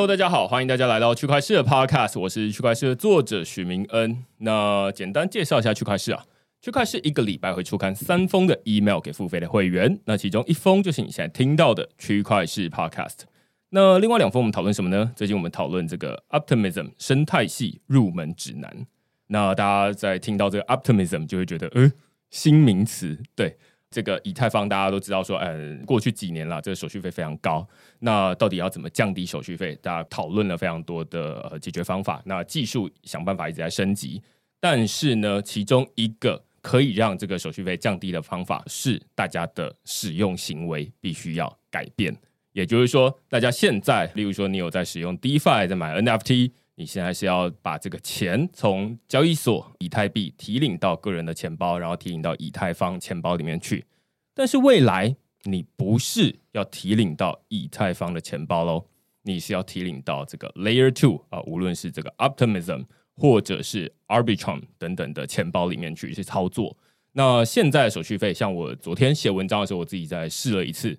[0.00, 4.24] Hello，大家好，欢迎大家来到区块市的 Podcast，我是区块市的作者许明恩。
[4.38, 6.24] 那简单介绍一下区块市啊，
[6.62, 13.24] 区块市一个礼拜会出刊三封的 email 给付费的会员，那其中一封就是你现在听到的区块市 Podcast。
[13.68, 15.12] 那另外两封我们讨论什么呢？
[15.14, 18.86] 最近我们讨论这个 Optimism 生态系入门指南。
[19.26, 21.92] 那大家在听到这个 Optimism 就会觉得，呃，
[22.30, 23.58] 新名词，对。
[23.90, 27.66] 这个以太坊大家都知道说，嗯，过去几年了，这个手续费非常高。
[27.98, 29.76] 那到底要怎么降低手续费？
[29.82, 32.22] 大家讨论了非常多的呃解决方法。
[32.24, 34.22] 那技术想办法一直在升级，
[34.60, 42.16] 但是呢，其中一个可以让这个手续费降低的方法是大家的使用行为必须要改变。
[42.52, 46.52] 也就是说，大家现在，例如说你有在使用 DeFi，在买 NFT。
[46.80, 53.84] 你现在是要把这个钱从交易所以太币提领到个人的钱包，然后提领到以太坊钱包里面去。
[54.32, 58.86] 但是未来你不是要提领到以太坊的钱包喽，
[59.24, 66.74] 你是要提领到这个 Layer Two 啊，无论是这个 Optimism 或者是 Arbitrum 等等的钱包里面去去操作。
[67.12, 70.98] 那现在的手续费，像我昨天写文章的时候，我自己在试了一次，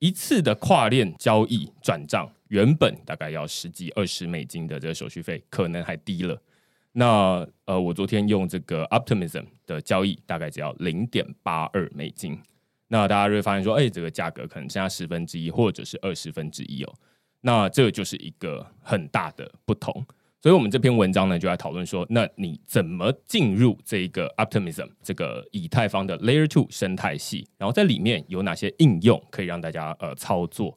[0.00, 2.32] 一次的跨链交易转账。
[2.50, 6.40] 原本大概要十几二十美金的这个手续费，可能还低了。
[6.92, 12.36] 那呃，我昨天用这个 Optimism 的交易，大概只要零点八二美金。
[12.88, 16.92] 那大家就会发现说，哎，这个价格可能剩下十分之一，或者是二十分之一哦。
[17.42, 20.04] 那这就是一个很大的不同。
[20.42, 27.46] 所以我们这篇文章呢，就来讨论说，那你怎么进入这个 Optimism 这个以太坊的 Layer Two 生态系？
[27.56, 30.76] 然后在里面有哪些应用可以让大家呃操作？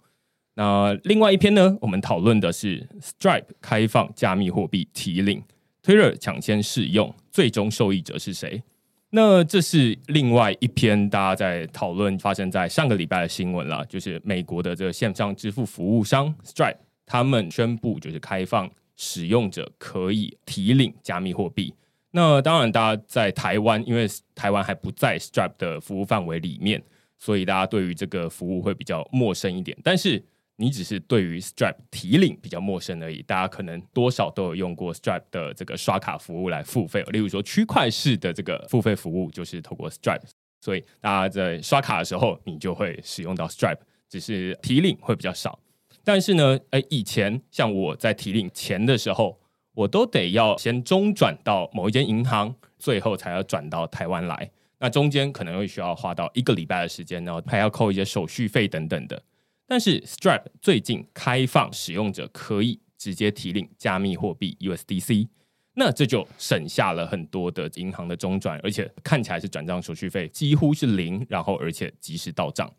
[0.55, 5.41] 那另外一篇呢，我们讨论的是 Stripe 开放加密货币提领
[5.81, 8.61] ，Twitter 抢先试用，最终受益者是谁？
[9.09, 21.73] 那这是另外一篇大家在讨论发生在上个礼拜的新闻了，就是美国的这个线上支付服务商 Stripe 他们宣布就是开放使用者可以提领加密货币。
[22.11, 26.83] 那当然，大家在台湾，因为台湾还不在 Stripe 的服务范围里面，
[27.17, 30.23] 所以大家对于这个服务会比较陌生一点，但是。
[30.63, 40.21] 你只是对于 Stripe 提领比较陌生而已，大家可能多少都有用过 Stripe 的这个刷卡服务来付费，例如说区块式的这个付费服务就是透过 Stripe，
[40.61, 45.59] 所以大家在刷卡的时候你就会使用到 Stripe，只是提领会比较少。
[46.01, 49.37] 但是呢，诶，以前像我在提领钱的时候，
[49.73, 54.49] 我都得要先中转到某一间银行，最后才要转到台湾来，
[54.79, 59.21] 那中间可能会需要花到一个礼拜的时间，然后还要扣一些手续费等等的。
[59.65, 65.27] 但是 Stripe 最近开放使用者可以直接提领加密货币 USDC，
[65.75, 72.71] 那这就省下了很多的银行的中转，而且看起来是转账手续费几乎是零，然后而且及时到账。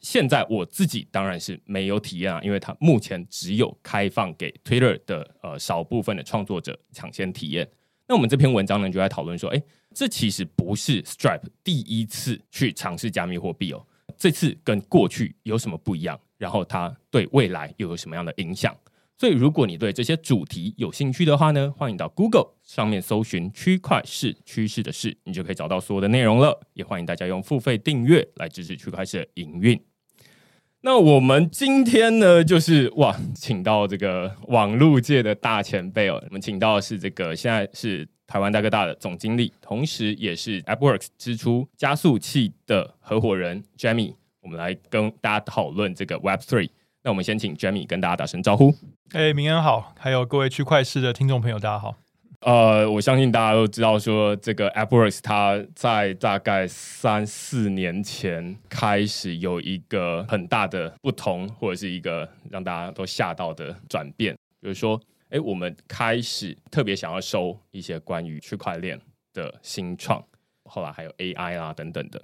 [0.00, 7.70] 现在我自己当然是没有体验啊，因为它目前只有开放给 Twitter 的呃少部分的创作者抢先体验。
[8.08, 9.62] 那我们这篇文章呢就在讨论说，诶，
[9.94, 13.86] 这其实不是 Stripe 第一次去尝试加密货币哦。
[14.16, 16.18] 这次跟过去有什么不一样？
[16.38, 18.76] 然后它对未来又有什么样的影响？
[19.16, 26.60] 所以如果你对这些主题有兴趣的话呢，欢迎到 Google 上面搜寻“区块势趋势的事”，你就可以找到所有的内容了。
[26.74, 29.80] 也欢迎大家用付费订阅来支持区块势的营运。
[30.80, 38.08] 那我们今天呢，就是哇，请到这个网络界的大前辈哦，我们请到的是这个现在是。
[38.32, 46.66] 台湾大哥大的总经理，同时也是 AppWorks 支出加速器的合伙人 Jamie，我们来跟大家讨论这个 Web3。
[47.02, 48.74] 那我们先请 Jamie 跟大家打声招呼。
[49.10, 51.94] 哎，明恩好，还有各位区块市的听众朋友，大家好。
[52.40, 64.98] 呃，我相信大家都知道，说这个 AppWorks 它在大概三四年前开始有一个很大的不同，或者是一个让大家都吓到的转变，比如说。
[65.32, 69.00] 哎，我们开始特别想要收一些关于区块链
[69.32, 70.22] 的新创，
[70.64, 72.22] 后来还有 AI 啊等等的。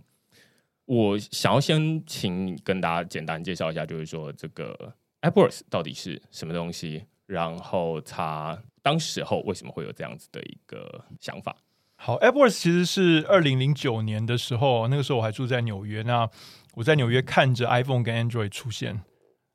[0.84, 11.56] 我想要先请跟大家简单介绍一下，就是说这个 AppWorks 到底是什么东西，然后它当时候为什么会有这样子的一个想法。
[11.96, 16.28] 好，AppWorks 其实是二零零九年的时候，那个时候我还住在纽约，那
[16.74, 19.00] 我在纽约看着 iPhone 跟 Android 出现，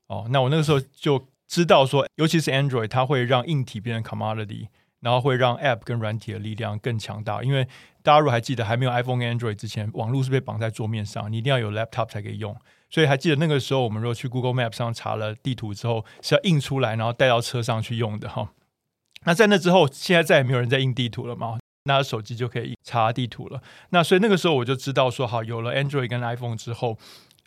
[0.07, 4.67] 哦，那我那个时候就知道说，尤其是 Android，它会让硬体变成 commodity。
[5.03, 7.67] 然后会让 App 跟软体的力量更强大，因为
[8.01, 12.55] 大家如果还记得还没有 iPhone 跟 Android 之前，网络是被绑在桌面上，你一定要有 Laptop 才可以用。
[12.89, 18.53] 所以还记得那个时候，我们如果去 Google Map 上查了地图之后，是要印出来，然后带到车上去用的哈。
[19.25, 21.59] 那在那之后，现在再也没有人在印地图了嘛？
[21.83, 23.61] 拿着手机就可以查地图了。
[23.89, 26.97] 那所以那个时候我就知道说，好，有了 Android 跟 iPhone 之后。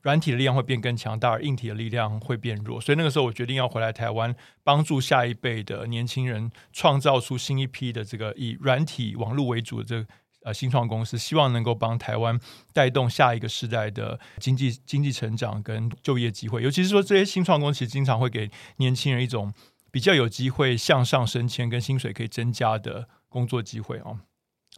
[0.07, 2.81] 软体的力量会变更强大，而硬体的力量会变弱。
[2.81, 4.33] 所以那个时候，我决定要回来台湾，
[4.63, 10.07] 帮助下一辈的年轻人创造出新一批的这个以软体网络为主的这个
[10.45, 12.39] 呃新创公司，希望能够帮台湾
[12.73, 16.63] 带动下一个时代的经济经济成长跟就业机会。
[16.63, 19.53] 尤其是说，这些新创公司其实经常会给年轻人一种
[19.91, 24.21] 比较有机会向上升迁跟薪水可以增加的工作机会哦。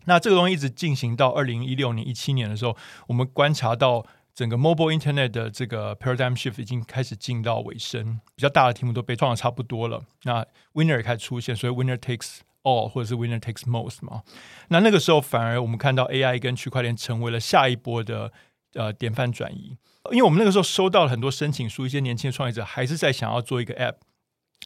[0.06, 2.74] 那这个东西一直进行到二零一六年、一七年的时候，
[3.08, 4.06] 我们观察到。
[4.38, 10.00] 整个 mobile internet 的这个 paradigm shift 已经开始进到尾声，比较大的题目都被撞的差不多了。
[10.22, 14.22] 那 winner 也开始出现，所以 winner takes all 或者是 winner takes most 嘛。
[14.68, 18.32] 那那个时候反而我们看到 AI 跟区块链成为了下一波的
[18.74, 19.76] 呃典范转移，
[20.12, 23.96] 因为我们那个时候收到了很多申请书，一些年轻的创业者还是在想要做一个 app。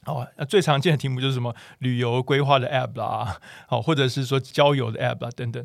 [0.05, 5.65] 哦，那最常见的题目就是什么旅游规划的 app 啦，好，或者是说交友的 app 啦等等。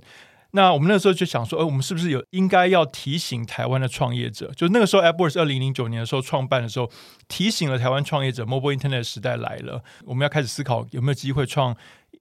[0.51, 4.51] 那我们那时候就想说，哎，我们是不是有应该要提醒台湾的创业者？
[4.55, 6.89] 就那个时候，AppWorks 二零零九年的时候创办的时候，
[7.27, 11.75] 提醒了台湾创业者，Mobile Internet 时代来了，我们要开始思考有没有机会创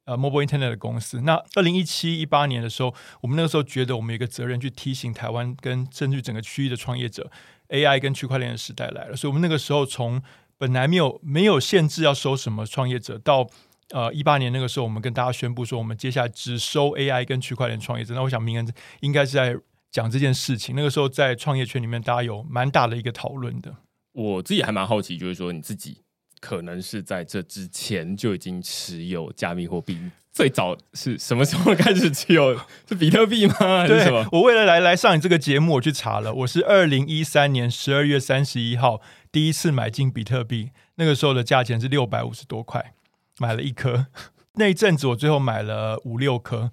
[0.05, 1.20] 呃 Mobile Internet 的公司。
[1.23, 7.31] 那二零一七一八年的时候，我们那个时候觉得我们有一个责任去提醒台湾跟甚至整个区域的创业者
[7.69, 9.17] ，AI 跟区块链的时代来了。
[9.17, 10.20] 所以，我们那个时候从
[10.58, 13.49] 本来没有没有限制要收什么创业者到。
[13.91, 18.15] 呃，一八年那个时候，我们跟大家宣布说，我们接下来只收 AI 跟区块链创业者。
[18.15, 19.56] 那我想明恩应该是在
[19.93, 20.75] 讲这件事情。
[20.75, 23.77] 那个时候在创业圈里面，大家有蛮大的一个讨论的。
[24.12, 25.99] 我自己还蛮好奇，就是说你自己
[26.41, 29.99] 可能是在这之前就已经持有加密货币，
[30.32, 32.59] 最早是什么时候开始持有？
[32.89, 33.55] 是比特币吗？
[33.59, 34.27] 还是什么？
[34.32, 39.00] 我为了来来上你这个节目，我去查了，我是二零一三年十二月三十一号
[39.31, 42.94] 第一次买进比特币，那个时候的价钱是六百五十多块。
[43.38, 44.06] 买了一颗，
[44.55, 46.71] 那一阵子我最后买了五六颗。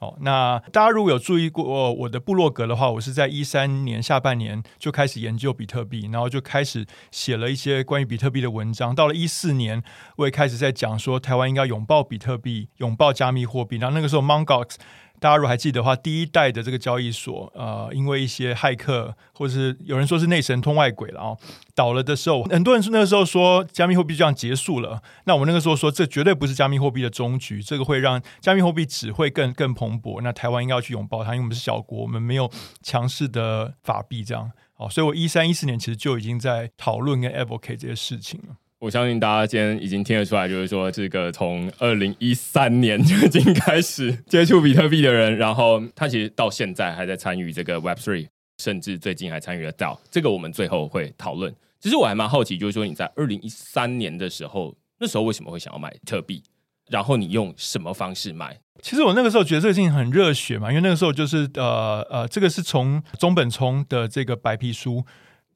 [0.00, 8.96] 哦，那大家如果有注意过我的部落格的话，我是在一三年下半年就开始研究比特币，然后就开始写了一些关于比特币的文章。
[8.96, 9.80] 到了一四年，
[10.16, 13.76] 我也开始在讲说台湾应该拥抱比特币，拥抱加密货币。
[13.76, 14.74] 然后那个时候，Mt.
[15.22, 21.38] 大家如果还记得的话，第一代的这个交易所，呃，因为一些骇客，或者是有人说是内神通外鬼了哦，
[21.76, 25.00] 倒了的时候，很多人是那个时候说加密货币就这样结束了。
[25.26, 30.20] 那我们那个时候说，这绝对不是加密货币的终局，这个会让加密货币只会更更蓬勃。
[30.22, 32.50] 那台湾应该要去拥抱它，因为我们是小国，我们没有
[32.82, 34.50] 强势的法币，这样。
[34.74, 38.56] 好，所以我一三一四年其实就已经在讨论跟 advocate 这些事情了。
[38.82, 48.26] 我相信大家今天已经听得出来，就是说这个从二零一三年就已经开始接触比特币的人，然后他其实到现在还在参与这个 Web Three，
[48.58, 49.96] 甚至最近还参与了 DAO。
[50.10, 51.54] 这个我们最后会讨论。
[51.78, 56.42] 其实我还蛮好奇，就是说你在二零一三年的时候，那时候为什么会想要买特币？
[56.90, 58.58] 然后你用什么方式买？
[58.82, 65.06] 其实我那个时候觉得这个事情很热血嘛，因为那个时候就是呃呃，这个是从中本聪的这个白皮书。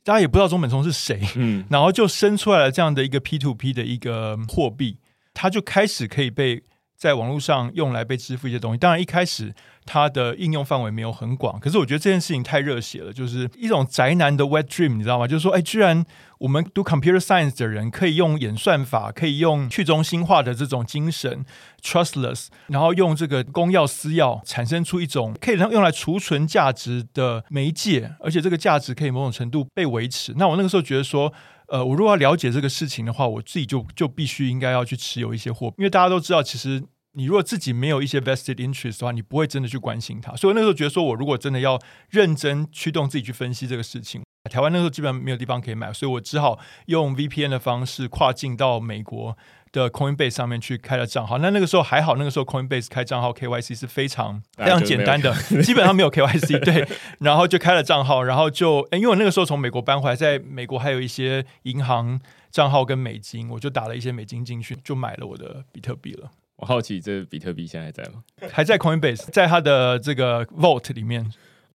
[0.07, 4.99] 大家也不知道中本聪是谁，嗯，然后就生出来了这样的一个 P to P 的一个货币，
[5.35, 6.63] 它就开始可以被
[6.97, 8.79] 在网络上用来被支付一些东西。
[8.79, 9.55] 当然一开始。
[9.89, 15.29] 它的应用范围没有很广，可是我觉得这件事情太热血了，就是一种宅男的 wet dream，你知道吗？
[15.29, 16.05] 就是说，哎，居然
[16.39, 21.45] 我们读 computer science 的人可以用演算法，可以用去中心化的这种精神
[21.81, 30.35] trustless，然后用这个公钥私钥产生出一种可以让用来储存价值的媒介，而且这个价值可以某种程度被维持。
[30.37, 31.33] 那我那个时候觉得说，
[31.69, 36.85] 呃，我如果要了解这个事情的话，我自己就就必须应该要去持有一些货，因为大家都知道，其实。
[37.19, 40.37] 你如果自己没有一些 vested interest 的话，你不会真的去关心它。
[40.37, 41.81] 所以那时候觉得说，我如果真的要
[42.11, 46.59] 认真驱动自己去分析这个事情，台湾那时候基本上没有地方可以买，所以我只好
[46.89, 49.35] 用 VPN 的方式跨境到美国
[49.77, 51.37] 的 Coinbase 上面去开了账号。
[51.39, 56.59] 那那个时候还好，那个时候 Coinbase 开账号 KYC 是非常非常简单的，基本上没有 KYC。
[56.65, 62.19] 对，然后就开了账号，然后就诶因为我那个时候从美国搬回来，在美国还有一些银行
[62.51, 66.31] 账号跟美金，我就打了一些美金进去，就买了我的比特币了。
[66.57, 68.23] 我好奇，这比特币现在在吗？
[68.51, 71.31] 还在 Coinbase，在它的这个 Vault 里面。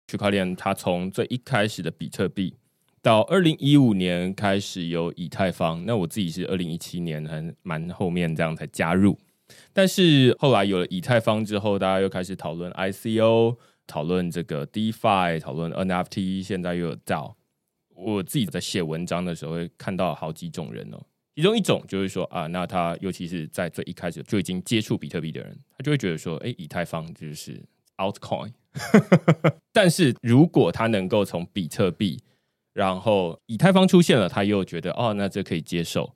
[0.08, 2.56] 区块链它从最一开始的比特币，
[3.02, 9.18] 到二零一五年开始有以太坊，那我自己是二零一七年还蛮后面这样才加入。
[9.74, 17.34] 但是后来有了以太坊之后，大家又开始讨论 ICO，讨论这个 DeFi，讨论 NFT，现在又有 DAO。
[17.96, 21.02] 我自己在写文章的时候会看到好几种人哦。
[21.36, 27.62] 其中一种就是说啊，那他尤其是在最一开始就已经接触比特币的人，他就会觉得说，哎，以太坊就是
[27.98, 28.52] altcoin。
[29.74, 32.20] 但是如果他能够从比特币，
[32.74, 36.16] 然后以太坊出现了，他又觉得哦，那这可以接受。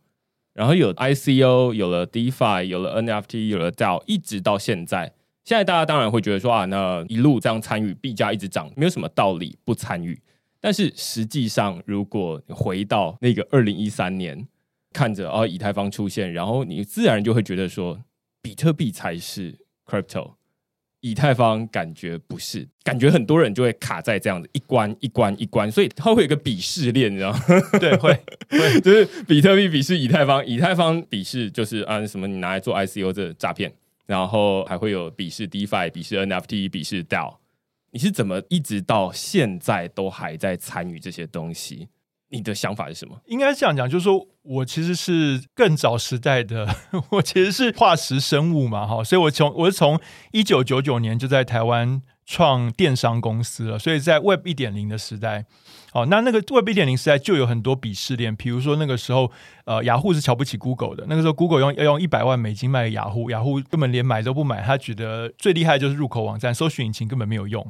[0.53, 5.13] 然后有 ICO，有了 DeFi，有了 NFT，有了 DAO，一直到现在。
[5.43, 10.21] 现在大家当然会觉得说啊，那一路这样参与，币价一直涨，没有什么道理不参与。
[10.59, 14.47] 但是实际上，如果回到那个二零一三年。
[14.93, 18.01] 看着哦，以太坊出现，然后你自然就会觉得说，
[18.41, 20.35] 比特币才是 crypto，
[21.05, 27.39] 以太坊感觉不是，感觉很多人就会卡在这样子一关一关一关，所以它会有一个鄙视链，你知道吗？
[27.79, 28.11] 对，会，
[28.49, 33.71] 会 就是比特币鄙视以太坊，以太坊鄙视就是啊什么你拿来做 ICO 这诈骗，
[34.07, 37.35] 然后还会有鄙视 DeFi，鄙视 NFT，鄙视 DAO，
[37.91, 41.87] 你是怎么一直到现在都还在参与这些东西？
[42.29, 43.21] 你的想法是什么？
[43.25, 46.67] 应该这样讲，就是说我其实是更早时代的，
[47.11, 49.99] 我其实是化石生物嘛，哈，所以我从我是从
[50.31, 55.45] 一九九九年就在台湾创电商公司了，所以在 Web 一点零的时代，
[55.93, 59.31] 哦，那那个 Web 一点零时代就有很多鄙视链，比如说那个时候，
[59.65, 67.65] 呃，雅虎是瞧不起 Google 的，那个时候 Google 用要用一百万美金卖给雅虎，雅虎根本连买都不买，他觉得最厉害就是入口网站，搜寻引擎根本没有用。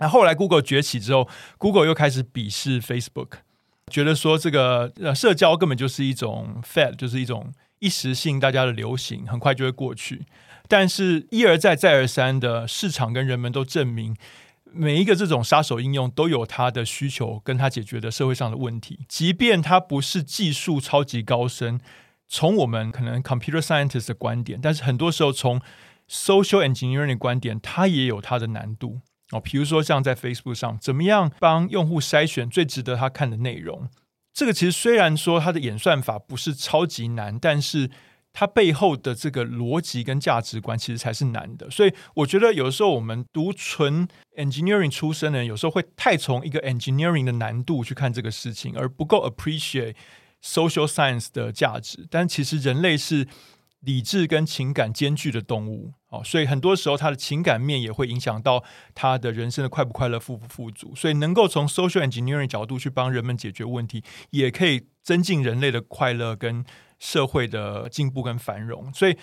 [0.00, 3.28] 那后来 Google 崛起之后，Google 又开始鄙视 Facebook。
[3.90, 10.26] 觉得说这个呃社交根本就是一种 fad，就是一种一时性大家的流行，很快就会过去。
[10.66, 14.16] 但是，一而再再而三的市场跟人们都证明，
[14.72, 19.00] 每一个这种杀手应用都有它的需求，跟它解决的社会上的问题。
[19.06, 21.78] 即便它不是技术超级高深，
[22.26, 25.60] 从我们可能 computer scientist 的观点，但是很多时候从
[26.08, 29.02] social engineering 的观点，它也有它的难度。
[29.34, 33.88] 哦，比如说像在 Facebook 上，怎么样帮用户筛选最值得他看的内容？
[34.32, 37.90] 这个其实虽然说它的演算法不是超级难，但是
[38.32, 41.70] 它背后的这个逻辑跟价值观其实才是难的。
[41.70, 49.94] 所以我觉得有时候我们读纯 engineering 出身的人，有时候会太从一个 engineering 的难度去看这个事情，而不够 appreciate
[50.42, 52.06] social science 的价值。
[52.10, 53.28] 但其实人类是
[53.78, 55.92] 理智跟情感兼具的动物，
[56.22, 58.62] 所以很多时候他的情感面也会影响到
[58.94, 60.94] 他的人生的快不快乐、富不富足。
[60.94, 66.64] 所以能够从 social engineering 角度去帮人们解决问题，也可以增进人类的快乐跟
[66.98, 68.92] 社会的进步跟繁荣。
[68.92, 69.16] 所以。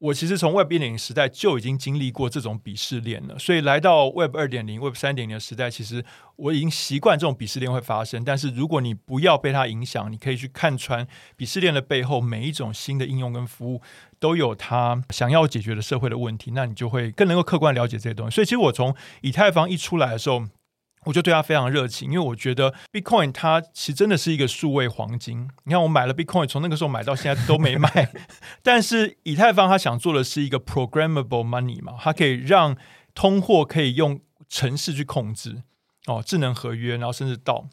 [0.00, 6.04] 我其实从 Web 一点零时代就已经经历过这种鄙视链了，所以来到 Web 二点零、Web 三点零的时代，其实
[6.36, 8.22] 我已经习惯这种鄙视链会发生。
[8.22, 11.04] 但是如果你不要被它影响，你可以去看穿
[11.36, 13.82] 鄙视链的背后，每一种新的应用跟服务
[14.20, 18.36] 都有它想要解决的社会的问题，那你就会更能够客观了解这些东西。
[18.36, 20.44] 所以，其实我从以太坊一出来的时候。
[21.04, 25.48] 我就对他非常热情，因为我觉得 Bitcoin 它其实真的是一个数位黄金。
[25.64, 28.12] 你看，我买了 Bitcoin，从那个时候买到现在都没卖。
[28.62, 32.76] 但是以太坊它想做的是一个 programmable money 嘛，它可以让
[33.14, 35.62] 通货可以用程式去控制
[36.06, 37.68] 哦，智能合约，然后甚至到。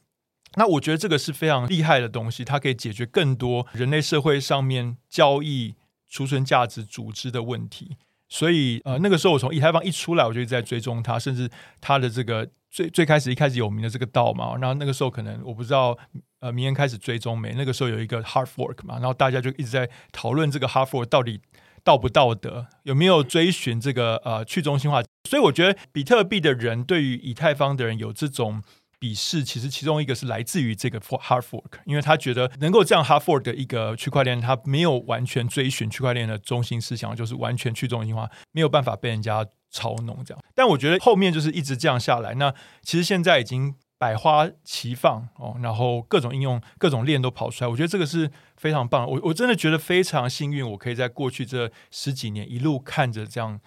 [0.57, 5.75] 那我觉得这个是非常厉害的东西，它可以解决更多人类社会上面交易、
[6.09, 7.97] 储存价值、组织的问题。
[8.29, 12.49] 所以呃，那个时候我从以太坊一出来，我就一直在追踪它，甚至它的这个。
[12.71, 15.97] 最最开始一开始有名的这个道嘛，然后那个时候可能我不知道，
[16.41, 17.53] 呃，明年开始追踪没？
[17.53, 21.39] 那个时候有一个 hard fork 嘛，然后大家就一直在讨论这个 hard fork 到底
[21.85, 25.01] 道不道德，有没有追寻这个呃去中心化？
[25.23, 28.61] 所以我觉得比特币的人对于以太坊的人有这种。
[29.05, 40.43] 鄙视其实其中一个是来自于这个 hard fork，因为他觉得能够这样 hard fork 的一个区块链，它没有完全追寻区块链的中心思想，就是完全去中心化，没有办法被人家操弄这样。
[40.55, 49.07] 但我觉得后面就是一直这样下来，那其实现在已经百花齐放哦，然后各种应用、各种链都跑出来，我觉得这个是非常棒。
[49.07, 53.59] 我我真的觉得非常幸运，我可以在过去这十几年一路看着这样。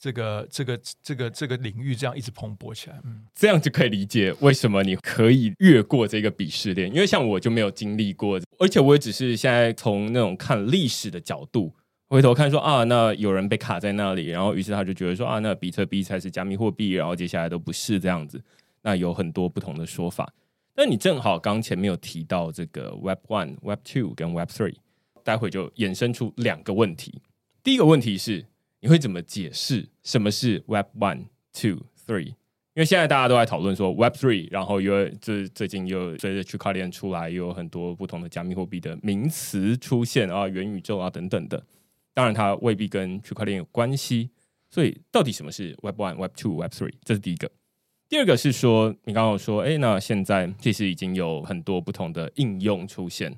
[0.00, 11.74] 这个这个这个这个领域这样一直蓬勃起来，嗯，这样就可以理解为什么你可以越过这个鄙视链，因为像我就没有经历过，而且我也只是现在从那种看历史的角度
[12.08, 18.42] 回头看说啊，那有人被卡在那里，然后于是他就觉得说啊，那比特币才是加密货币，然后接下来都不是这样子，
[18.80, 20.32] 那有很多不同的说法。
[20.74, 24.76] 但你正好刚前面有提到这个 Web One、Web Two 跟 Web Three，
[25.22, 27.20] 待会就衍生出两个问题。
[27.62, 28.46] 第一个问题是。
[28.80, 32.34] 你会怎么解释什么是 Web One、Two、Three？
[32.74, 41.62] 因为现在大家都在讨论说 Web Three，然后又这最近又随着区块链出来，又有很多不同的加密货币的名词出现啊，元宇宙啊等等的。
[42.14, 44.30] 当然，它未必跟区块链有关系。
[44.70, 46.94] 所以，到底什么是 Web One、Web Two、Web Three？
[47.04, 47.50] 这是第一个。
[48.08, 53.36] 第二个是说，你刚刚有说，哎，那现在其实已经有很多不同的应用出现。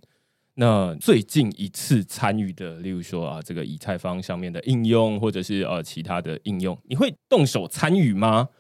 [0.55, 8.51] 那最近一次参与的，例如说啊，这个以太坊上面的应用，或者是呃其他的应用，你会动手参与吗？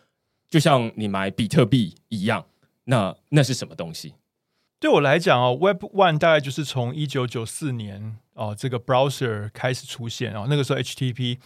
[0.48, 2.46] 就像你买比特币一样，
[2.84, 4.14] 那那是什么东西？
[4.80, 11.38] 对我来讲哦，Web One 大概就是从一九九四年哦，这个 Browser 开始出现哦，那个时候 HTTP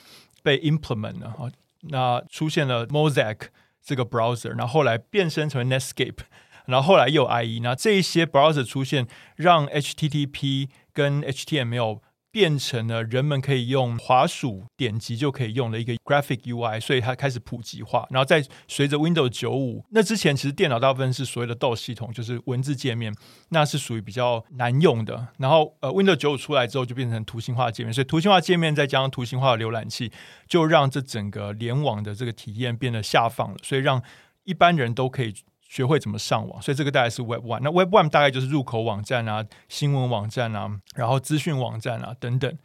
[0.42, 1.50] 被 implement 了哈，
[1.82, 3.48] 那出现了 Mosaic
[3.84, 6.20] 这个 Browser，然后后来变身成 Netscape。
[6.66, 9.06] 然后后来又有 IE，那这一些 browser 出现，
[9.36, 18.06] 让 HTTP 跟 HTML 变成了人们可以用滑鼠点击就可以用的一个 graphic UI，所以它开始普及化。
[18.10, 23.14] 然后再随着 Windows 九五，那之前其实电脑大部分是所谓的 DOS 系统，就是文字界面，
[23.48, 25.28] 那是属于比较难用的。
[25.38, 30.12] 然后呃 Windows 九五出来之后，就变成图形化界面，所以图形化界面再加上图形化的浏览器，
[30.46, 34.02] 就让这整个联网的这个体验变得下放了，所以让
[34.44, 35.34] 一般人都可以。
[35.68, 37.60] 学会怎么上网，所以这个大概是 Web One。
[37.60, 42.56] 那 Web One 大概就是入口网站啊、新闻网站啊、然后资讯网站啊等等。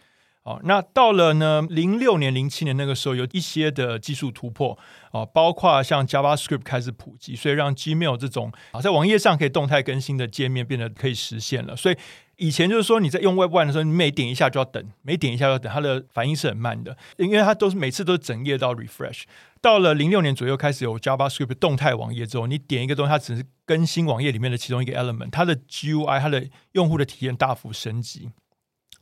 [0.44, 4.76] 哦，那到了呢零六年、零七年那个时候，有一些的技术突破
[5.12, 11.76] 啊，包括像 JavaScript 开始普及，所以让 Gmail 这种啊在网页上可以动态更新的界面变得可以实现了。
[11.76, 11.98] 所以
[12.42, 19.26] 以前就是说你在用 Web One 的时候，你每点一下就要等，每点一下要等，它的反应是很慢的，因为它都是每次都整页都要 refresh。
[19.62, 28.32] 到了零六年左右开始有 JavaScript 动态网页之后，你点一个东西，它只是更新网页里面的其中一个 element，它的 GUI 它的用户的体验大幅升级。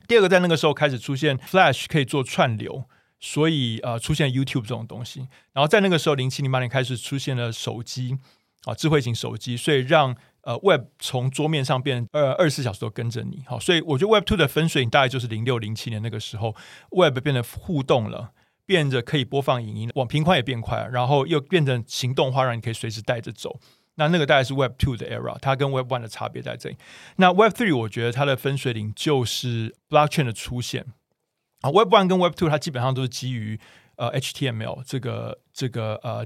[0.06, 2.84] 第二个，在那个时候开始出现 Flash 可以做串流，
[3.18, 5.20] 所以呃出现 YouTube 这种东西。
[5.54, 8.18] 然后在那个时候，零七零八年开始出现了手机
[8.64, 13.42] 啊，智慧型手机，所以让呃 Web 从桌面上变呃二十四小时都跟着你。
[13.46, 16.54] 好，所以我觉得 Web Two 的分水岭大概就是零六零七年那个时候
[16.90, 18.32] ，Web 变得互动了，
[18.64, 23.58] 变得可以播放影音，网频宽也变快，然后又变成行动化，让你可以随时带着走。
[23.96, 26.76] 那那个大概是 Web Two 的 era，它跟 Web One 的差别在这里。
[27.16, 30.86] 那 Web Three 我觉得它的分水岭就是 Blockchain 的出现
[31.60, 31.70] 啊。
[31.70, 33.60] Web One 跟 Web Two 它基本上都是基于
[33.96, 36.24] 呃 HTML 这个这个呃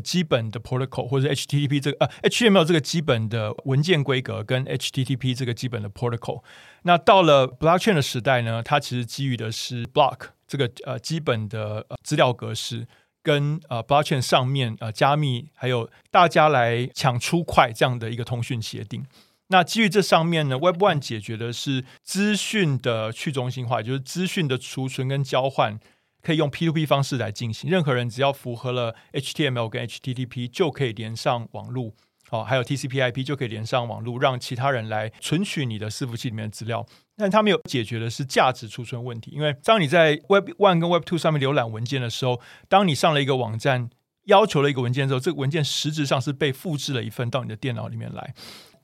[0.00, 6.42] 基本的 protocol，或者 HTTP 这个呃 HTML 这个基本的文件规格跟 HTTP 这个基本的 protocol。
[6.82, 12.86] 那到了 Blockchain 的时代呢，它其实基于的是 Block 这个呃基本的资料格式。
[13.24, 19.06] 跟呃，Blockchain 上面呃加密，还有大家来抢出块这样的一个通讯协定。
[19.46, 25.78] 那基于这上面呢，Web One 解决的是资讯的去中心化，就是资讯的储存跟交换
[26.22, 27.68] 可以用 P2P 方式来进行。
[27.68, 31.92] 任何人只要符合了 HTML 跟 HTTP 就可以连上网络，
[32.30, 36.86] 哦，还有 TCP/IP 就可以连上网络，让其他人来存取你的伺服器里面的资料。
[37.16, 43.90] 但他没有解决的是价值储存问题，因为当你在 Web One 跟 Web Two 上面浏览文件的时候，当你上了一个网站，
[44.24, 48.34] 要求了一个文件之后，这个文件实质上是被复制了一份到你的电脑里面来，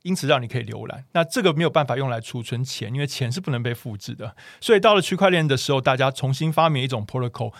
[0.02, 1.04] 因此让你可以浏览。
[1.12, 4.36] 那这个没有办法用来储存钱，因为钱是不能被复制的。
[4.60, 7.52] 所以到了区块链的时候，大家重新发明一种 protocol，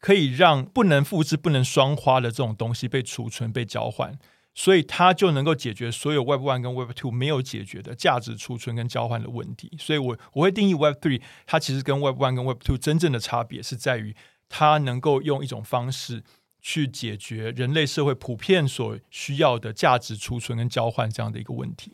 [0.00, 4.18] 可以让不能复制、不能双花的这种东西被储存、被交换。
[4.58, 9.76] 所以它就能够解决所有 Web One 跟 Web Two 没有解决的价值储存跟交换的问题。
[9.78, 14.16] 所以我我会定义 Web Three，它其实跟 Web One 跟 Web Two 真正的差别是在于，
[14.48, 16.24] 它能够用一种方式
[16.68, 21.92] 去解决人类社会普遍所需要的价值储存跟交换这样的一个问题。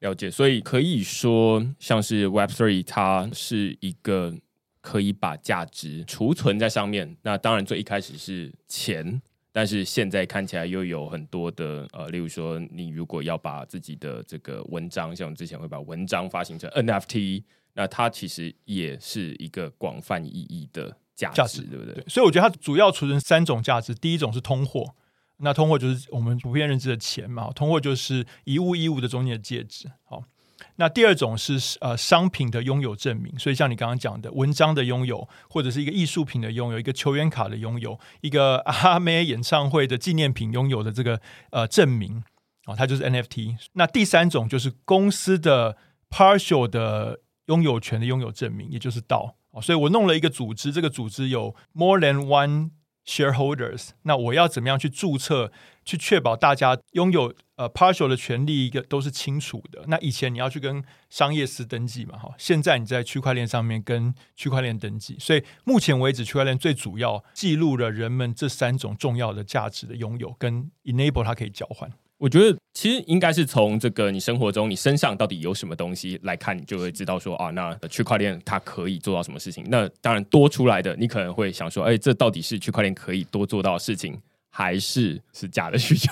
[0.00, 4.36] 了解，所以可以说，像是 Web Three，它是一个
[4.82, 7.16] 可以把价值储存在上面。
[7.22, 9.22] 那当然，最一开始是钱。
[9.50, 21.94] 但是现在看起来又有很多的呃，例如说，你如果要把自己的这个文章，像我们之前会把文章发行成 NFT，那它其实也是一个广泛意义的价值，价值对不对？
[21.94, 24.94] 对，所以我觉得它主要储存三种价值，第一种是通货，
[25.38, 30.22] 那通货就是我们普遍认知的钱嘛，通货就是一物一物的中间的介质，好。
[30.76, 41.20] 那第二种是呃商品的拥有证明，所以像你刚刚讲的文章的拥有，或者是一个艺术品的拥有，一个球员卡的拥有，一个阿妹演唱会的纪念品拥有的这个
[41.50, 42.22] 呃证明
[42.66, 43.56] 哦，它就是 NFT。
[43.72, 45.76] 那第三种就是公司的
[46.08, 49.34] partial 的拥有权的拥有证明，也就是 DAO。
[49.60, 52.70] 所以我弄了一个组织，这个组织有 more than one
[53.04, 53.90] shareholders。
[54.02, 55.50] 那我要怎么样去注册
[55.84, 59.84] 去确保大家拥有呃 partial 的权利一个都是清楚的。
[59.88, 71.92] 那以前你要去跟商业司登记嘛，哈，现在你在区块链上面跟区块链登记，所以目前为止区块链最主要记录了人们这三种重要的价值的拥有跟 enable 它可以交换。
[72.18, 79.64] 我觉得其实应该是从这个你生活中你身上到底有什么东西来看，你就会知道说啊，那区块链它可以做到什么事情。
[79.68, 86.10] 那当然多出来的，你可能会想说，哎，这到底是区块链可以多做到事情，还是是假的需求？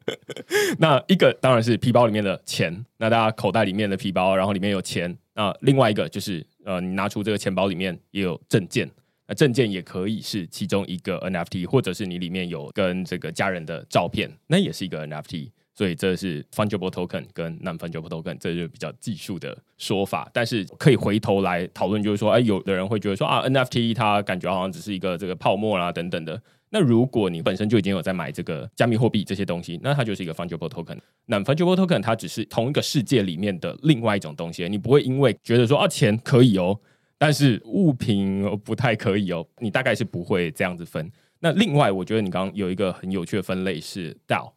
[0.78, 5.16] 那一个当然是皮包里面的钱，那大家口袋里面的皮包，然后里面有钱。
[5.34, 8.90] 那另外一个就是呃，你拿出这个钱包里面也有证件。
[9.26, 15.50] 那证件也可以是其中一个 NFT，或者是你里面有跟这个家人的照片，那也是一个 NFT。
[15.78, 20.28] 所以这是 fungible token 跟 non-fungible token，这就是比较技术的说法。
[20.32, 26.42] 但是可以回头来讨论，就是说，哎，有的人会觉得说啊，NFT 它感觉好像只是一个这个泡沫啦等等的。
[26.70, 30.98] 那如果你本身就已经有在买这个加密货币这些东西，那它就是一个 fungible token。
[31.28, 36.76] non-fungible token 它只是同一个世界里面的另外一种东西，你不会因为觉得说啊，钱可以哦。
[37.16, 41.08] 但是物品不太可以哦，你大概是不会这样子分。
[41.38, 44.50] 那另外，我觉得你刚刚有一个很有趣的分类是 DAO，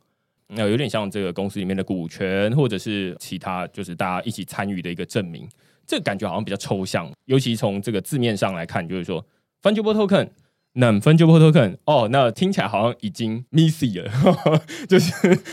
[0.56, 5.48] 那有点像这个公司里面的股权，或者是其他就是大家一起参与的一个证明。
[5.88, 9.26] 这个感觉好像比较抽象，尤其从这个字面上来看，就是说
[9.62, 10.30] fungible token、
[10.74, 15.12] 那 fungible token，哦，那听起来好像已经 missy 了，呵 呵就是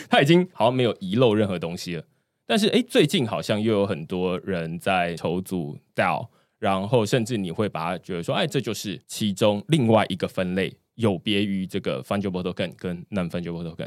[0.08, 2.04] 它已经好像没有遗漏任何东西了。
[2.46, 6.28] 但是哎，最近好像又有很多人在筹组 DAO。
[6.58, 13.86] 然后甚至你会把它觉得说，哎，这就是其中另外一个分类，有别于这个 fungible token 跟 non-fungible token。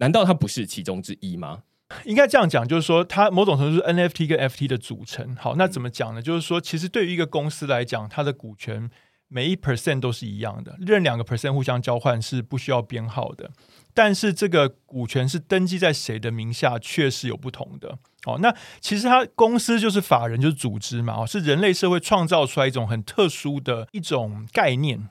[0.00, 1.62] 难道它不是其中之一吗？
[2.04, 5.34] 应该这样讲，就是说它某种程度是 NFT 跟 FT 的组成。
[5.36, 6.22] 好，那怎么讲呢？
[6.22, 8.88] 就是说，其实对于一个公司来讲，它的股权
[9.26, 13.50] 每一 percent 都是一样的，任两个 percent 互相交换是不需要编号的。
[13.92, 17.98] 但是这个股权是登记在谁的名下，确实有不同的。
[18.24, 21.22] 哦，那其实它公司就是法人，就是组织嘛。
[21.22, 25.08] 哦，是人类社会创造出来一种很特殊的一种概念，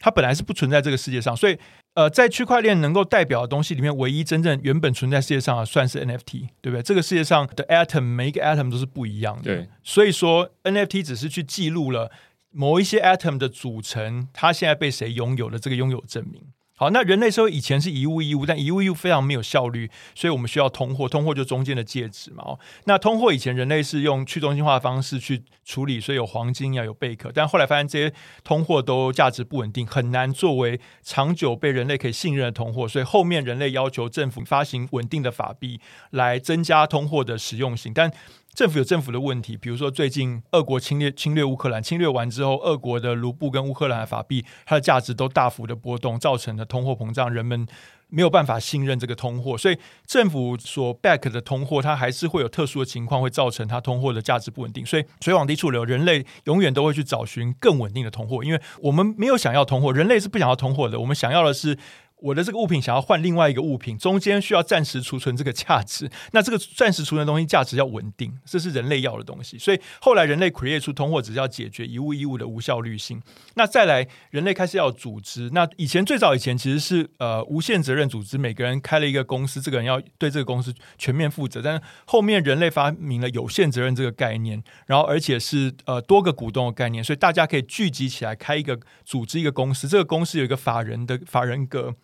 [0.00, 1.36] 它本来是不存在这个世界上。
[1.36, 1.56] 所以，
[1.94, 6.82] 呃，在区块链能够代表的东西里面，唯一真正原本存在世界上的，算是 NFT，对不对？
[6.82, 9.42] 这个世界上的 atom 每一个 atom 都是不一样的。
[9.42, 12.10] 对，所以说 NFT 只是去记录了
[12.50, 16.42] 某一些 atom 的组成，它现在被谁拥有的这个拥有证明。
[16.80, 21.06] 好，那人类社会以前是一物一物，但一物一物非常没有效率，所以我们需要通货。
[21.06, 22.42] 通货就中间的介质嘛。
[22.42, 27.30] 哦，那通货以前人类是用去中心化的方式去处理，所以有黄金要有贝壳。
[27.34, 32.88] 但后来发现这些通货都价值不稳定，很难作为长久被人类可以信任的通货。
[32.88, 35.78] 所以后面人类要求政府发行稳定的法币
[36.12, 38.10] 来增加通货的实用性，但。
[38.54, 47.66] 政府有政府的问题，比如说最近俄国侵略侵略乌克兰，侵略完之后，俄国的卢布跟乌克兰的法币，它的价值都大幅的波动，造成了通货膨胀，人们
[48.08, 54.84] 没有办法信任这个通货，所以政府所 back 的通货，它还是会有特殊的情况，会造成它通货的价值不稳定。
[54.84, 61.78] 所以水往低处流，人类永远都会去找寻更稳定的通货，因为我们没有想要通货，人类是不想要通货的，我们想要的是。
[62.22, 66.10] 我的这个物品想要换另外一个物品，中间需要暂时储存这个价值。
[66.32, 69.58] 那这个暂时储存的东西价值要稳定，这是人类要的东西。
[69.58, 73.20] 所以后来人类 create 出通货，只是要解决一物一物的无效率性。
[73.54, 75.50] 那再来，人类开始要组织。
[75.52, 81.62] 那以前最早以前其实是呃无限责任组织，每个人开了一个公司，这个人要对这个公司全面负责。
[81.62, 89.88] 但是后面人类发明了有限责任这个概念，然后而且是呃多个股东的概念，所以大家可以聚集起来开一个组织一个公司。
[89.88, 91.94] 这个公司有一个法人的法人格。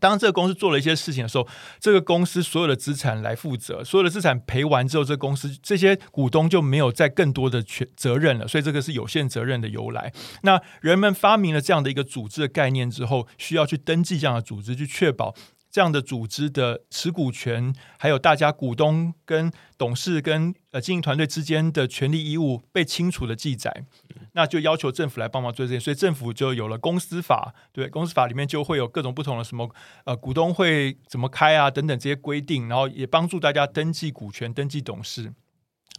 [0.00, 1.46] 当这个公司做了一些事情的时候，
[1.80, 10.12] 这个公司所有的资产来负责，所有的资产赔完之后，这个公司这些股东就没有再更多的权责任了，所以这个是有限责任的由来。
[10.42, 15.34] 那人们发明了这样的一个组织的概念之后，需要去登记这样的组织，去确保。
[15.76, 23.84] 这样的组织的持股权，还有大家股东跟董事跟呃经营团队之间的权利义务被清楚的记载，
[24.32, 29.70] 那就要求政府来帮忙做这些，所以政府就有了公司法，对，公司法里面就会有各种不同的什么
[30.04, 35.34] 呃股东会怎么开啊等等这些规定，然后也帮助大家登记股权、登记董事。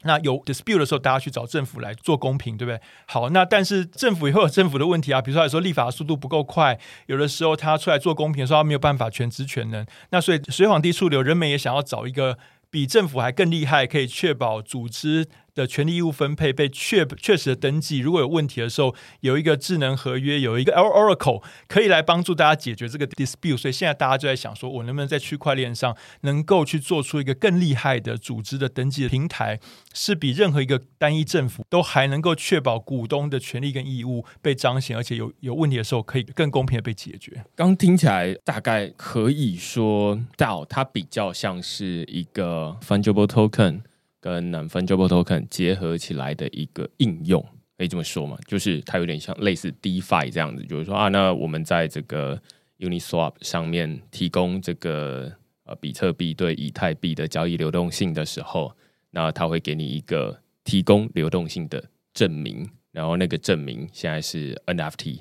[0.03, 2.79] 那有 dispute 的时候，大家去找政府来做公平，对不对？
[3.07, 9.85] 好，那但是政府也会有政府的问题啊，比如说来说立法速度不够快，有的时候他出来做公平的时候，他没有办法全职全能。
[10.11, 12.37] 那所以水往低处流，人们也想要找一个
[12.69, 15.27] 比政府还更厉害，可以确保组织
[15.57, 23.57] 的权利义务分配被确确实的登记，如果有问题的时候，有一个智能合约，有一个 Oracle 可以来帮助大家解决这个 dispute。
[23.57, 29.59] 所以现在大家就在想说，我能不能在区块链上能够去做出一个更厉害的组织的登记的平台，
[29.93, 37.43] 是比任何一个单一政府都还能够确保股东的权利跟义务被彰显，而且有有问题的时候可以更公平的被解决。
[37.55, 43.81] 刚听起来大概可以说到它比较像是一个 fungible token。
[44.19, 47.43] 跟 non-fungible token 结合起来的一个应用，
[47.77, 48.37] 可以这么说嘛？
[48.47, 52.41] 就是它有点像类似 DeFi 这样子，就是说啊，那我们在这个
[52.79, 55.31] Uniswap 上面提供这个
[55.63, 58.75] 呃比特币对以太币的交易流动性的时候，
[59.11, 65.19] 那它会给你一个提供流动性的证明，然后那个证明现在是 NFT，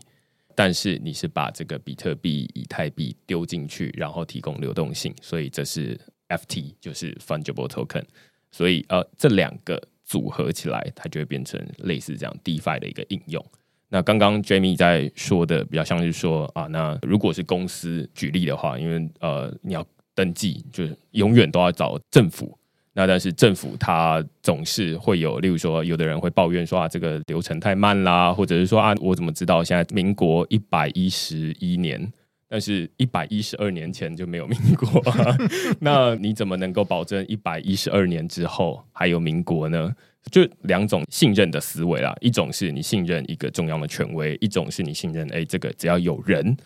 [0.54, 8.02] 但是你是把这个比特币、以太币丢进去，然后提供流动性，所以这是 FT，就是 fungible token。
[8.50, 13.44] 所以呃，这两个组合起来，它就会变成类似这样 DeFi 的一个应用。
[13.88, 22.59] 那刚刚 Jamie 在说的比较像是说啊，那如果是公司举例的话，因为呃你要登记，就是永远都要找政府。
[22.94, 32.11] 那但是政府它总是会有，例如说有的人会抱怨说啊，这个流程太慢啦，或者是说啊，我怎么知道现在民国一百一十一年？
[32.48, 35.02] 但是，一百一十二年前就没有民国，
[35.80, 39.92] 那你怎么能够保证一百一十二年之后还有民国呢？
[40.30, 46.56] 就两种信任的思维啦，一种是你信任一个中央的权威，一种是你信任，哎，这个只要有人。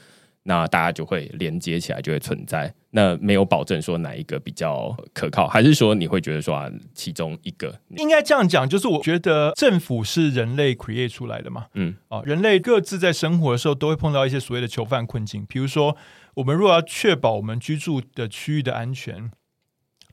[0.42, 2.72] 那大家就会连接起来，就会存在。
[2.92, 8.68] 那没有保证说哪一个比较可靠，还是说你会觉得说啊，其中一个应该这样讲？
[8.68, 15.46] 就是我觉得政府是人类 create 出来的嘛，嗯，啊，人类各自在生活的时候都会碰到一些所谓的囚犯困境。
[15.48, 15.96] 比如说，
[16.34, 19.30] 我们如果要确保我们居住的区域的安全，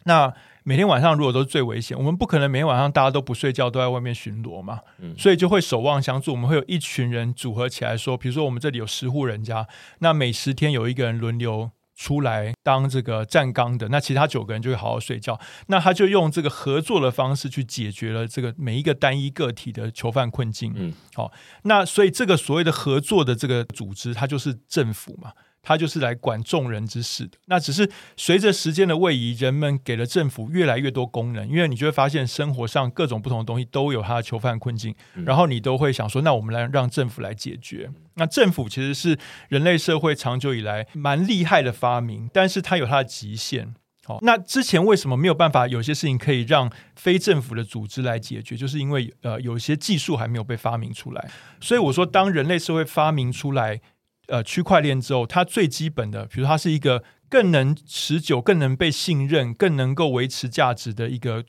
[0.08, 6.32] 那每天晚上如果都是最危险，我们不可能每天晚上大家都不睡觉都在外面巡逻嘛，嗯，所以就会守望相助。
[6.32, 9.68] 我们会有一群人组合起来说，比如说我们这里有十户人家，
[10.00, 15.40] 那每十天有一个人轮流出来当这个站岗的，那其他九个人就会好好睡觉。
[15.68, 20.74] 那他就用这个合作的方式去解决了这个每一个单一个体的囚犯困境。
[20.76, 21.32] 嗯，好，
[21.64, 25.32] 那所以这个所谓的合作的这个组织，它就是政府嘛。
[25.68, 27.38] 它就是来管众人之事的。
[27.48, 37.90] 那只是随着时间的位移，人们给了政府越来越多功能，因为你就会发现生活上各种不同的东西都有它的囚犯困境，然后你都会想说，那我们来让政府来解决。
[38.14, 43.76] 那政府其实是人类社会长久以来蛮厉害的发明，但是它有它的极限。
[44.06, 48.56] 好，那之前为什么没有办法有些事情可以让非政府的组织来解决？
[48.56, 51.30] 就是因为呃，有些技术还没有被发明出来。
[51.60, 53.82] 所以我说，当人类社会发明出来。
[54.28, 61.44] 呃，区块链之后，它最基本的，比如它是一个更能持久、更能被信任、更能够维持价值的一个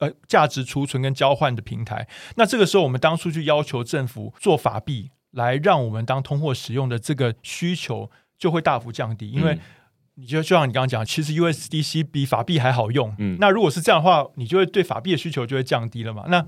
[0.00, 2.08] 呃价值储存跟交换的平台。
[2.36, 9.58] 那这个时候，我们当初去要求政府做法币来让我们当通货使用的这个需求就会大幅降低，因为
[10.14, 13.14] 你就就像你刚刚讲，其实 USDC 比法币还好用。
[13.18, 16.24] 嗯，那如果是这样的话，你就会对法币的需求就会降低了嘛？
[16.28, 16.46] 那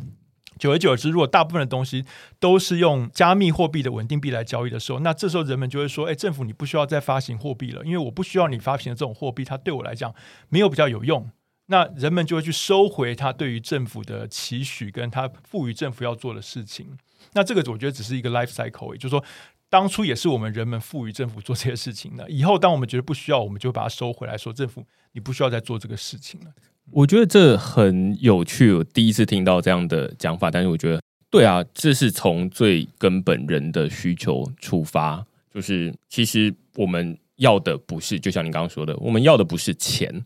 [0.59, 2.05] 久而久之，如果大部分的东西
[2.40, 10.14] 都是用加密货币的稳定币来交易的时候，那这时候人们就会说：“哎，政府你不需要再发行货币了，因为我不需要你发行的这种货币，它对我来讲
[10.49, 11.31] 没有比较有用。”
[11.69, 16.97] 那人们就会去收回他对于政府的期许，跟他赋予政府要做的事情。
[17.33, 19.25] 那这个我觉得只是一个 life cycle，也就是说，
[19.69, 22.31] 当初也是我们人们赋予政府做这些事情的。
[22.31, 26.53] 以后当我们觉得不需要，我们就把它收回来，说政府你不需要再做这个事情了。
[26.92, 30.51] 我觉得这很有趣，我第一次听到这样的讲法。
[30.51, 40.22] 但是我觉得，对啊，这是从最根本人的需求出发，就是其实我们要的不是，就像你刚刚说的，我们要的不是钱，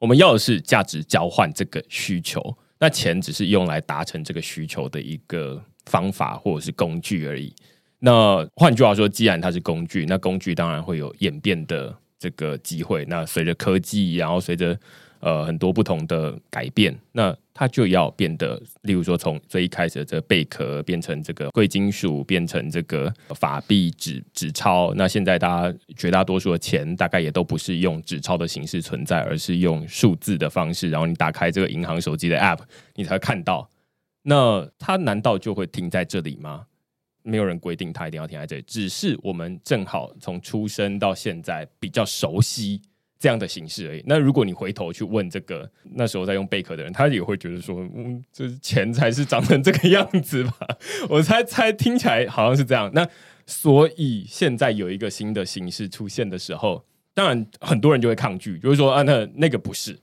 [0.00, 2.56] 我们要的是价值交换这个需求。
[2.78, 7.54] 那钱只是用来达成这个需求的一个方法或者是工具而已。
[8.00, 13.04] 那换句话说，既然它是工具，那工具当然会有演变的这个机会。
[13.04, 14.76] 那随着科技，然后随着
[15.22, 24.92] 呃，很多不同的改变，那它就要变得，例如说，从最一开始的这个贝壳变成这个贵金属，变成这个法币纸纸钞。
[24.96, 30.90] 那现在大家绝大多数的钱，大概也都不是用纸钞的形式存在，而是用数字的方式。
[30.90, 32.58] 然后你打开这个银行手机的 App，
[32.96, 33.70] 你才会看到。
[34.24, 36.66] 那它难道就会停在这里吗？
[37.22, 42.82] 没有人规定它一定要停在这里，只是我们正好从出生到现在比较熟悉。
[43.22, 44.02] 这样的形式而已。
[44.04, 50.66] 那如果你回头去问这个那时候在用贝壳的人，他也会觉得说，嗯，这钱才是长成这个样子吧？
[51.08, 52.90] 我猜猜听起来好像是这样。
[52.92, 53.08] 那
[53.46, 59.96] 所以现在有一个新的形式出现的时候，当然很多人就会抗拒，就是说啊，那那个不是。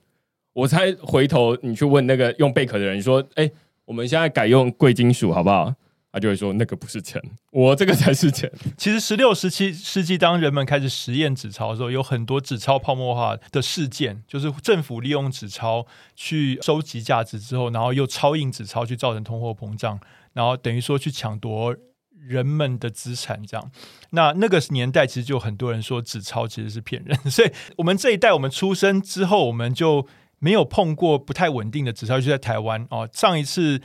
[0.54, 3.50] 我猜回头你去问那个用贝壳的人说，哎，
[3.84, 5.74] 我们现在改用贵金属好不好？
[6.12, 8.50] 他就会说那个不是钱，我这个才是钱。
[8.76, 20.00] 其实十六、十七世纪，当人们开始实验纸钞的时候，有很多纸钞泡沫化的事件，就是政府利用纸钞去收集价值之后，然后又超印纸钞去造成通货膨胀，
[20.32, 21.76] 然后等于说去抢夺
[22.18, 23.40] 人们的资产。
[23.46, 23.70] 这样，
[24.10, 30.08] 那那个年代其实就很多人说纸钞其实是骗人， 所以我们这一代我们出生之后，我们就
[30.40, 33.08] 没有碰过不太稳定的纸钞，就在台湾哦。
[33.12, 33.80] 上一次。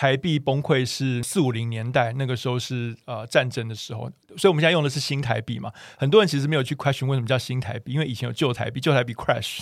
[0.00, 5.70] 台币崩溃是四五零年代，那个时候是呃战争的时候，所以我们现在用的是新台币嘛。
[5.98, 9.60] 很多人其实没有去 question 为什么叫新台币，因为以前有旧台币，旧台币 crash。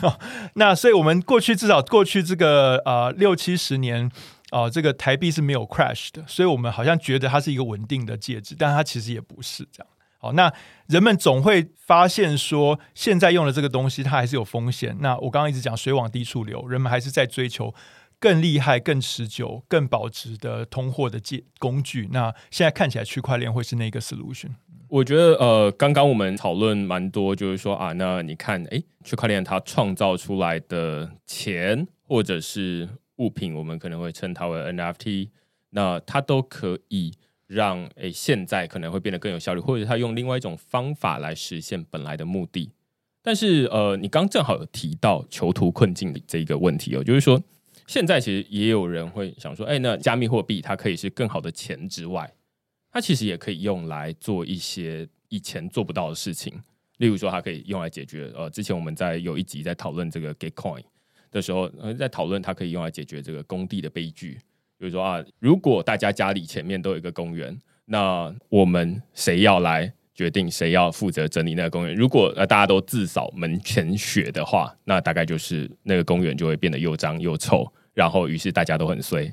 [0.56, 4.10] 那所以我们过去至少过去这个呃六七十年
[4.50, 9.86] 啊、这个台币是没有 crash 的，所以我们好像觉得它是一个稳定的介质，但它其实也不是这样。
[10.18, 10.52] 好，那
[10.88, 14.94] 人们总会发现说，现在用的这个东西它还是有风险。
[15.00, 17.72] 那我刚刚一直讲水往低处流，人们还是在追求。
[18.20, 24.50] 更厉害、更持久、更保值的通货的借工具，那现在看起来区块链会是那个 solution。
[24.88, 35.28] 我觉得，呃，刚刚我们讨论蛮多，就是说啊，那你看，诶，区块链它创造出来的钱或者是物品，我们可能会称它为 NFT，
[35.70, 37.12] 那它都可以
[37.46, 42.72] 让诶现在可能会变得更有效率，或者它用另外一种方法来实现本来的目的。
[43.22, 47.40] 但是，呃，你刚正好有提到囚徒困境的这一个问题哦，就是说。
[47.88, 52.30] 现在其实也有人会想说，哎，那加密货币它可以是更好的钱之外，
[52.92, 56.52] 它其实也可以用来做一些以前做不到的事情。
[56.98, 60.82] 例如说，它可以用来解决呃，之前我们在有一集在讨论这个 Gitcoin
[61.30, 64.38] 的时候，呃，在讨论它可以用来解决这个工地的悲剧。
[64.76, 71.94] 比如说啊，如果大家家里前面都有一个公园，那我们谁要来决定谁要负责整理那个公园？
[71.94, 77.66] 如果呃大家都自扫门前雪的话，那大概就是那个公园就会变得又脏又臭。
[77.98, 79.28] 然后，于是大家都很衰。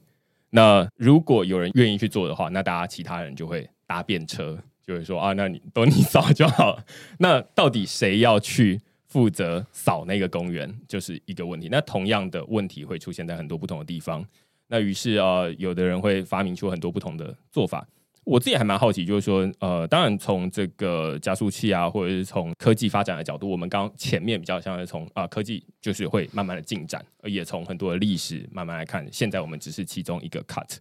[0.50, 6.80] 那如果有人愿意去做的话，那大家其他人就会搭便车，就会说啊，那你都你扫就好。
[7.20, 11.70] 那到底谁要去负责扫那个公园，就是一个问题。
[11.70, 14.26] 那同样的问题会出现在很多不同的地方。
[14.68, 17.88] 那于是啊，有的人会发明出很多不同的做法。
[18.26, 30.78] 我自己还蛮好奇，就是说，呃，当然从这个加速器啊，或者是从科技发展的角度，我们刚前面比较像是从啊、科技就是会慢慢的进展，也从很多的历史慢慢来看，现在我们只是其中一个 cut。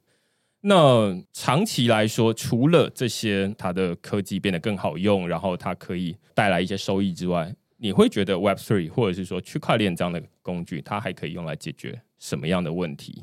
[0.63, 13.23] 那长期来说，除了这些它的科技变得更好用，然后它可以带来一些收益之外，你会觉得 Web Three 或者是说区块链这样的工具，它还可以用来解决什么样的问题？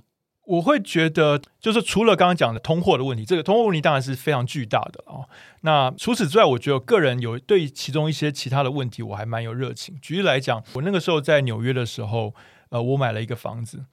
[0.52, 5.30] 我会觉得，就是除了刚刚讲的通货的问题，这个通货问题当然是非常巨大的哦。
[5.62, 9.98] 那除此之外，我觉得个人有对其中一些其他的问题，我还蛮有热情。
[10.02, 12.36] 举例来讲，我那个时候在纽约的时候，
[12.68, 13.86] 呃，我买了一个房子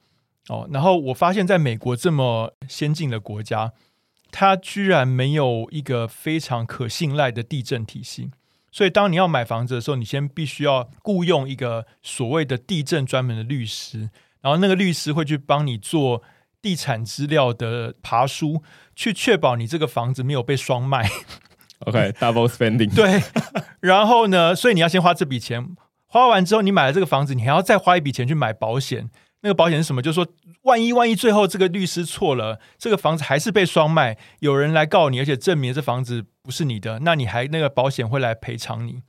[0.49, 3.71] 哦，然后我发现在美国这么先进的国家，
[4.29, 8.31] 它居然没有一个非常可信赖的地震体系。
[8.69, 14.09] 所以，当你要买房子的时候，你先必须要雇佣一个所谓的地震专门的律师，
[14.41, 16.21] 然后那个律师会去帮你做。
[16.61, 18.63] 地产资料的爬书，
[18.95, 21.09] 去确保你这个房子没有被双卖。
[21.85, 22.93] OK，double、okay, spending。
[22.93, 23.23] 对，
[23.79, 25.75] 然后呢，所以你要先花这笔钱，
[26.07, 29.09] 花完之后，你买了这个房子，你还要再花一笔钱去买保险。
[29.41, 30.01] 那个保险是什么？
[30.01, 30.27] 就是说，
[30.63, 39.03] 万一万一最后这个律师错了，这个房子还是被双卖，有人来告你，而且证明这房子不是你的，那你还那个保险会来赔偿你。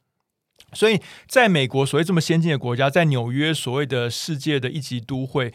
[0.73, 5.53] 所以，在美国所谓这么先进的国家，在纽约所谓的世界的一级都会。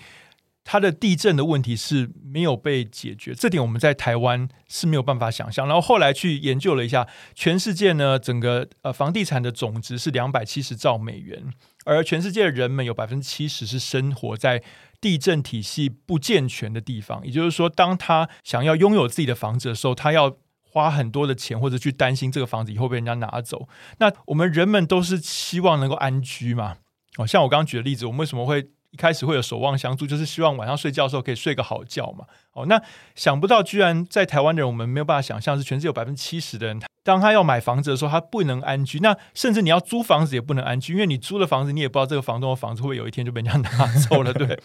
[0.67, 5.67] 它的地震的问题是没有被解决，这点我们在台湾是没有办法想象。
[5.67, 11.53] 然后后来去研究了一下，全世界呢，整个呃房地产的总值是两百七十兆美元，
[11.85, 14.63] 而全世界的人们有百分之七十是生活在
[14.99, 17.23] 地震体系不健全的地方。
[17.23, 23.69] 也就是说，当他想要拥有自己的房子的时候，他要花很多的钱，或者去担心这个房子以后被人家拿走。
[23.99, 26.77] 那我们人们都是希望能够安居嘛？
[27.17, 28.71] 哦，像我刚刚举的例子，我们为什么会？
[28.95, 32.23] 一开始会有守望相助，就是希望晚上睡觉的时候可以睡个好觉嘛。
[32.53, 32.81] 哦，那
[33.13, 38.99] 想不到居然在台湾的人，我们没有办法想象，是全世界有百分之七十的人，当他要买房子的时候，他不能安居。
[38.99, 44.57] 那甚至你要租房子也不能安居，因为你租了房子，你也不知道这个房东的房子会不会有一天就被人家拿走了， 对。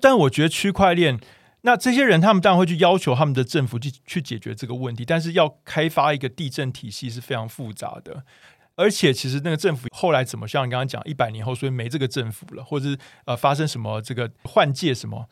[0.00, 1.18] 但我觉得区块链，
[1.62, 8.22] 那这些人他们当然会去要求他们的政府去去解决这个问题，但是要开发一个地震体系是非常复杂的。
[8.76, 15.28] 而且，其实那个政府后来怎么像你刚刚讲，一百年后所以没这个政府了，或者是呃发生什么这个换届什么，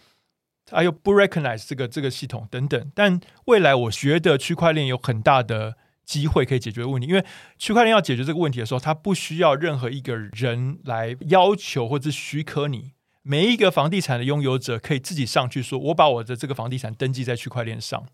[0.64, 2.90] 他又不 recognize 这个这个系统等等。
[2.94, 5.76] 但未来我觉得区块链有很大的
[6.06, 7.24] 机会可以解决问题，因为
[7.58, 12.92] 区块链要解决这个问题的时候，它不需要任何一个人来要求或者许可你
[13.22, 18.06] 每一个房地产的拥有者可以自己上去说，我把我的这个房地产登记在区块链上，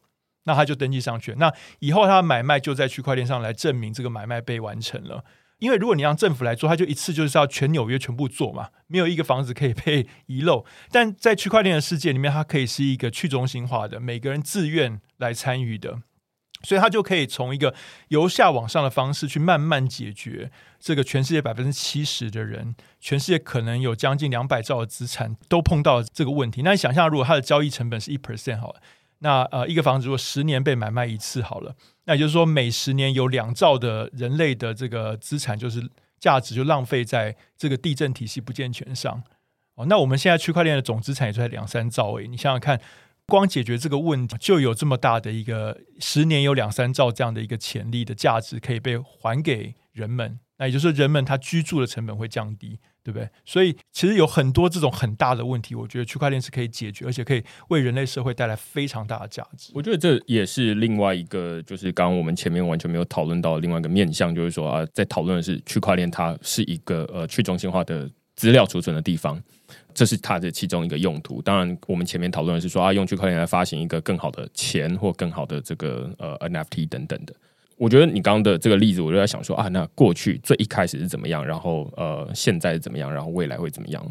[0.45, 1.35] 那他就登记上去。
[1.39, 5.25] 那以后他的买卖就在区块链上来证明这个买卖被完成了。
[5.59, 10.65] 因为如果你让政府来做，他就一次就是要全纽约全部做嘛，没有一个房子可以被遗漏。
[10.91, 15.99] 但在区块链的世界里面，它可以是一个去中心化的，每个人自愿来参与的，
[16.63, 17.75] 所以它就可以从一个
[18.09, 26.63] 由下往上的方式去慢慢解决这个全世界百分之七十的人，全世界可能有将近两百兆的资产都碰到这个问题。
[26.63, 28.81] 那你想象，如果它的交易成本是一 percent 好了，
[29.21, 31.75] 那呃一个房子如果十年被买卖一次好了。
[32.05, 39.23] 那也就是说，每十年有两兆的人类的这个资产，就是价值就浪费在这个地震体系不健全上。
[39.77, 42.81] 哦，那我们现在区块链的总资产也就在两三兆诶，你想想看，
[43.27, 50.41] 光解决这个问题就有这么大的一个十年有两三兆这样的一个潜力的价值可以被还给人们。
[50.59, 52.81] 那也就是说，人们他居住的成本会降低。
[53.03, 53.29] 对不对？
[53.45, 59.73] 所以其实有很多这种很大的问题，我觉得区块链是可以解决，而且可以为人类社会带来非常大的价值。
[59.75, 69.43] 我觉得这也是另外一个，就是刚刚我们前面完全没有讨论到的另外一个面向，就是说啊，在讨论的是区块链，它是一个呃去中心化的资料储存的地方，
[69.95, 71.41] 这是它的其中一个用途。
[71.43, 77.35] 当然，我们前面讨论的是说啊，用区块链来发行一个更好的钱或更好的这个呃 NFT 等等的。
[77.81, 84.07] 我觉得你刚刚的这个例子，我就在想说啊，那过去最一开始是怎么样，然后呃，现在是怎么样，然后未来会怎么样？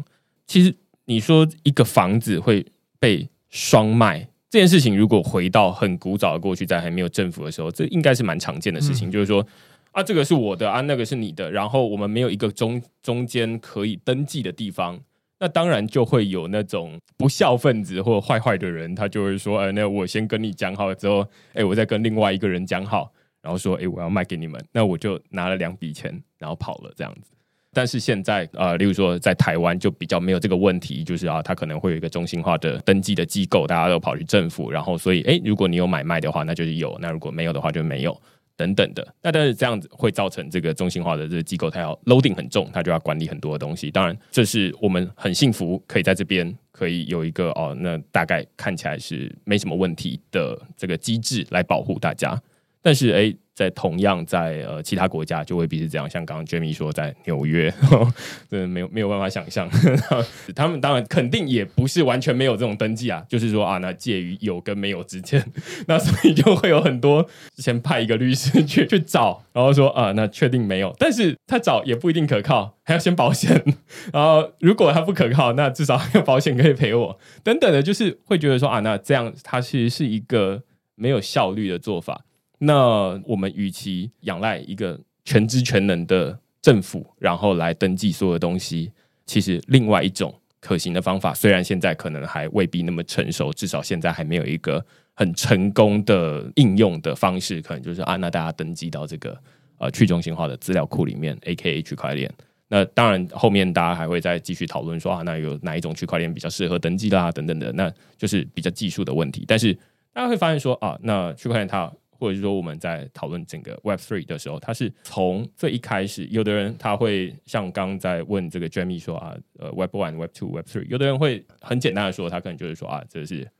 [0.48, 2.66] 其实你说一个房子会
[2.98, 9.08] 被双卖这件事情，如果回到很古早的过去，在还没有政府的时候，这应该是蛮常见的事情。
[9.08, 9.46] 嗯、就是说
[9.92, 14.98] 啊，这个是我的啊，那个是你的，然后我们没有一个中中间可以登记的地方，
[15.38, 23.12] 那当然就会有那种不孝分子或坏坏的人，他就会说，哎，那我先跟你讲好了之后，哎，我再跟另外一个人讲好。
[23.42, 27.30] 然后说，哎，我要卖给你们，那我就拿了两笔钱，然后跑了这样子。
[27.72, 38.20] 但是现在，呃，例如说在台湾就比较没有这个问题，就是啊，他可能会有一个中心化的登记的机构，大家都跑去政府，然后所以，哎，如果你有买卖的话，那就是有；那如果没有的话，就没有
[38.56, 39.14] 等等的。
[39.22, 43.88] 那但是这样子会造成这个中心化的这个机构，它要 loading 很重，它就要管理很多的东西。
[43.88, 52.36] 当然，这是我们很幸福，可以在这边可以有一个哦，那大概看起来是没什么问题的这个机制来保护大家。
[52.82, 56.08] 但是，哎，在同样在呃其他国家就未必是这样。
[56.08, 57.70] 像刚刚 Jamie 说，在纽约，
[58.48, 59.68] 真的没有没有办法想象，
[60.56, 63.22] 他们当然肯定也不是完全没有这种登记啊。
[63.28, 65.44] 就是说啊，那介于有跟没有之间，
[65.86, 67.28] 那所以就会有很多
[67.58, 73.62] 先派一个律师去去找，然后说啊，那确定没有，但是他找也不一定可靠，还要先保险。
[74.10, 80.62] 然后如果他不可靠，那至少还有保险可以赔我等等的，就是会觉得说啊，那这样它其实是一个
[80.94, 82.24] 没有效率的做法。
[82.62, 88.92] 那我们与其仰赖一个全知全能的政府，然后来登记所有的东西，
[89.24, 94.84] 其实另外一种可行的方法，虽然现在可能还未必那么成熟，至少现在还没有一个
[95.14, 99.34] 很成功的应用的方式，可能就是啊，那大家登记到这个
[99.78, 102.30] 呃去中心化的资料库里面，AKA 区块链。
[102.68, 109.44] 那当然后面大家还会再继续讨论说啊，那有哪一种区块链比较适合登记啦，等等的，那就是比较技术的问题。
[109.48, 109.72] 但是
[110.12, 111.90] 大家会发现说啊，那区块链它
[112.20, 123.50] 或者是说我们在讨论整个 Web Three 的时候，它是从最一开始，有的人他会像刚在问这个 Jamie 说啊，呃，Web One、Web Two、Web Three，有的人会很简单的说，他可能就是说啊，这是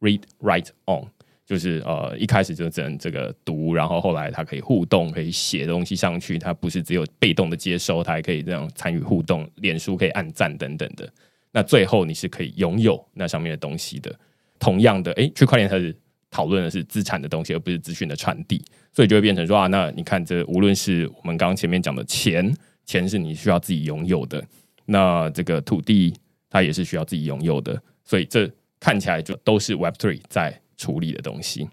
[0.00, 1.06] Read Write On，
[1.46, 11.10] 就是呃一开始就只能这个读，然后后来它可以互动，可以写东西上去，它不是只有被动的接收，它还可以这样参与互动，脸书可以按赞等等的。
[11.50, 14.14] 那最后你是可以拥有那上面的东西的。
[14.58, 15.96] 同样的，诶，区块链它是。
[16.30, 18.62] 讨论的是资产的东西，而不是资讯的传递，
[18.92, 22.54] 所以就会变成说啊，那你看，这无论是我们刚刚前面讲的钱，
[22.86, 24.42] 钱是你需要自己拥有的，
[24.86, 26.14] 那这个土地
[26.48, 31.68] 它也是需要自己拥有的，所以这看起来就都是 Web Three 在处理的东西。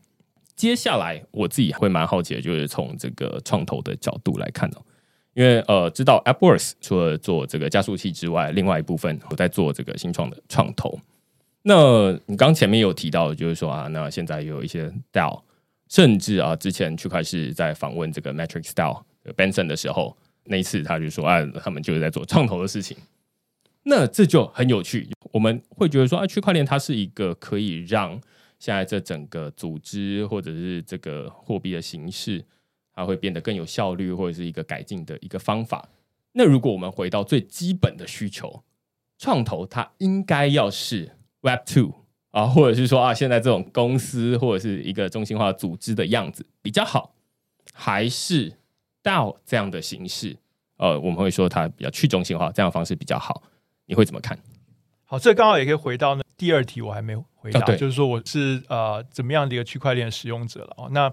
[0.55, 4.81] 接下来我自己会蛮好奇的，就是从这个创投的角度来看哦，
[5.35, 10.99] 因为呃，知道 AppWorks 除了做这个加速器之外，另外一部分我在做这个新创的创投。
[11.70, 15.41] 那你刚前面有提到，就是说啊，那现在有一些 DAO，
[15.89, 19.03] 甚至啊，之前区块是在访问这个 Matrix DAO
[19.36, 20.15] Benson 的时候，
[20.45, 22.95] 那一次他就说啊，他们就是在做创投的事情。
[23.84, 28.11] 那这就很有趣，我们会觉得说啊，区块链它是一个可以让
[28.59, 32.45] 现在这整个组织或者是这个货币的形式，
[32.93, 35.89] 它会变得更有效率，或者是一个改进的一个方法。
[36.32, 38.63] 那如果我们回到最基本的需求，
[39.18, 41.16] 创投它应该要是。
[41.47, 41.93] Web Two
[42.31, 47.13] 啊，或者是说啊，现在这种公司或者是一个中心化组织的样子比较好，
[47.73, 48.51] 还是
[49.01, 50.35] DAO 这样的形式？
[50.77, 53.41] 呃，我们会说它比较去中心化，这样的方式比较好。
[53.85, 54.37] 你会怎么看？
[55.05, 60.89] 好，这刚好也可以回到那第二题，我还没回答，啊、就是说我是呃怎么样的一个区块链使用者了哦。
[60.91, 61.11] 那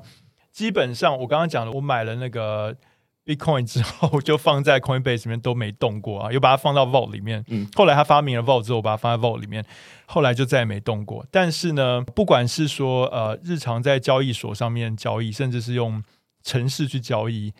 [0.50, 2.76] 基本上我刚刚讲了，我买了那个
[3.24, 7.44] Bitcoin 之后，就放在 Coinbase 里面都没动过啊，又把它放到 Vault 里面。
[7.48, 9.64] 嗯，后来他发明了 Vault 之后，我把它放在 Vault 里面，
[10.06, 11.24] 后来就再也没动过。
[11.30, 16.02] 但是呢，不管是说呃日常在交易所上面交易，甚至是用
[16.42, 17.52] 城市去交易。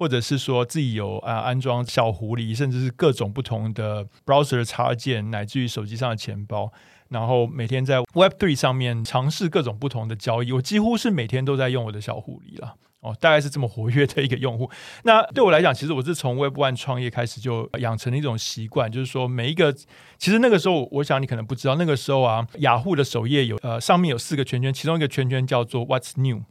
[0.00, 6.72] 或者是说自己有啊安装小狐狸，甚至是各种不同的 browser 插件，乃至于手机上的钱包，
[7.08, 12.76] 然后每天在 Web Three 上面尝试各种不同的交易，我几乎是每天都在用我的小狐狸了。
[13.00, 14.68] 哦，大概是这么活跃的一个用户。
[15.04, 26.42] 那对我来讲，其实我是从 Web One 创业开始就养成了一种习惯，就是说每一个，其实那个时候，我想你可能不知道，那个时候啊，雅虎的首页有呃上面有四个圈圈，其中一个圈圈叫做 What's New。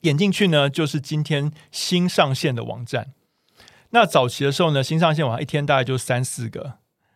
[0.00, 3.12] 点进去呢，就是今天新上线的网站。
[3.90, 6.74] 那早期的时候呢，新上线网站一天大概就三四个，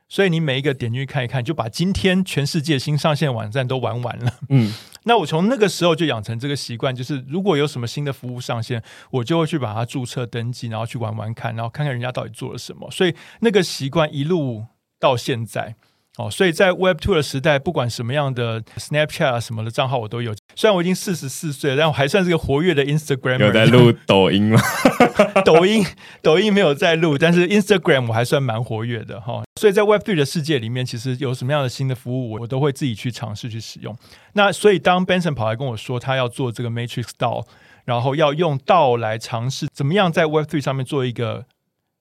[0.08, 4.32] 所以你每一个点进去看一看，就把今天全世界新上线网站都玩完了。
[4.48, 4.74] 嗯，
[5.04, 12.90] 那我从那个时候就养成这个习惯，就是如果有什么新的服务上线，我就会去把它注册登记，然后去玩玩看，然后看看人家到底做了什么。
[12.90, 14.66] 所以那个习惯一路
[14.98, 15.76] 到现在。
[16.16, 20.32] 哦，所以在 Web Two 的时代，不管什么样的 Snapchat 啊什么的账号我都有。
[20.54, 23.40] 虽然我已经四十四岁了，但我还算是个活跃的 Instagram。
[23.40, 24.60] 有在录抖音吗？
[25.44, 25.84] 抖音，
[26.22, 29.44] 抖音没有在录，但是 Instagram 我还算蛮活跃的哈、哦。
[29.60, 33.96] 所以在 Web Three 的世界里面，其实有什么样的新的服务，我我都会自己去尝试去使用。
[34.34, 37.44] 那所以当 Benson 跑来跟我说他要做这个 Matrix DAO，
[37.84, 41.46] 然后要用 DAO 来尝试怎么样在 Web Three 上面做一个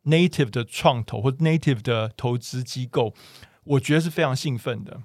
[0.05, 3.15] native 的创投或 native 的投资机构。
[3.65, 5.01] 我觉得是非常兴奋的，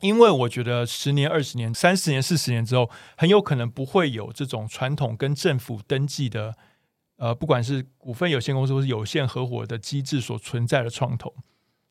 [0.00, 6.54] 因为我觉得十年、二十年、三十年、四十年之后，很有可能不会有这种传统跟政府登记的，
[7.16, 11.34] 呃，不管是股份有限公司或是有限合伙的机制所存在的创投。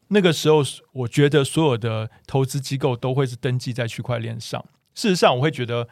[0.07, 4.65] 那个时候，我觉得所有的投资机构都会是登记在区块链上。
[4.95, 5.87] 事实上，我会觉得，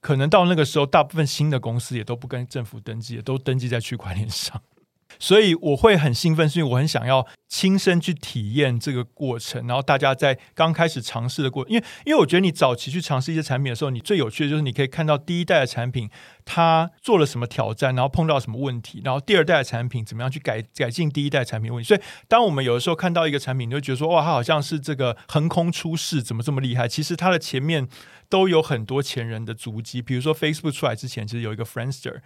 [0.00, 4.60] 可能到那个时候，大部分新的公司也都不跟政府登记，都登记在区块链上。
[5.22, 9.64] 所以我会很兴奋，是因为我很想要亲身去体验这个过程。
[9.68, 16.10] 然后大家在刚开始尝试的过程，因为因为我觉得你早期去尝试一些产品的时候，你最有趣的就是你可以看到第一代的产品
[16.44, 21.86] 它做了什么挑战，然后碰到什么问题，然后第二代的产品怎么样去改改进第一代产品的问题。
[21.86, 26.88] 所以当我们有的时候看到一个产品，你就觉得说哇，它好像是这个横空出世，怎么这么厉害？
[26.88, 27.86] 其实它的前面
[28.28, 30.02] 都有很多前人的足迹。
[30.02, 32.22] 比如说 Facebook 出来之前，其实有一个 Friendster。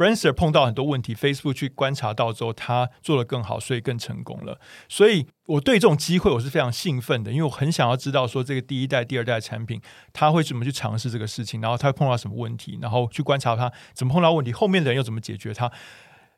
[0.00, 4.58] Friendster 碰到很多问题，Facebook 去观察到之后，他做得更好，所以更成功了。
[4.88, 9.78] 所以我对这种机会我是非常兴奋的，因为我很想要知道说这个第一代、第二代产品，
[10.14, 15.70] 他会怎么去尝试这个事情，然后他会碰到什么问题，然后去观察他怎么碰到问题，后面的人又怎么解决它。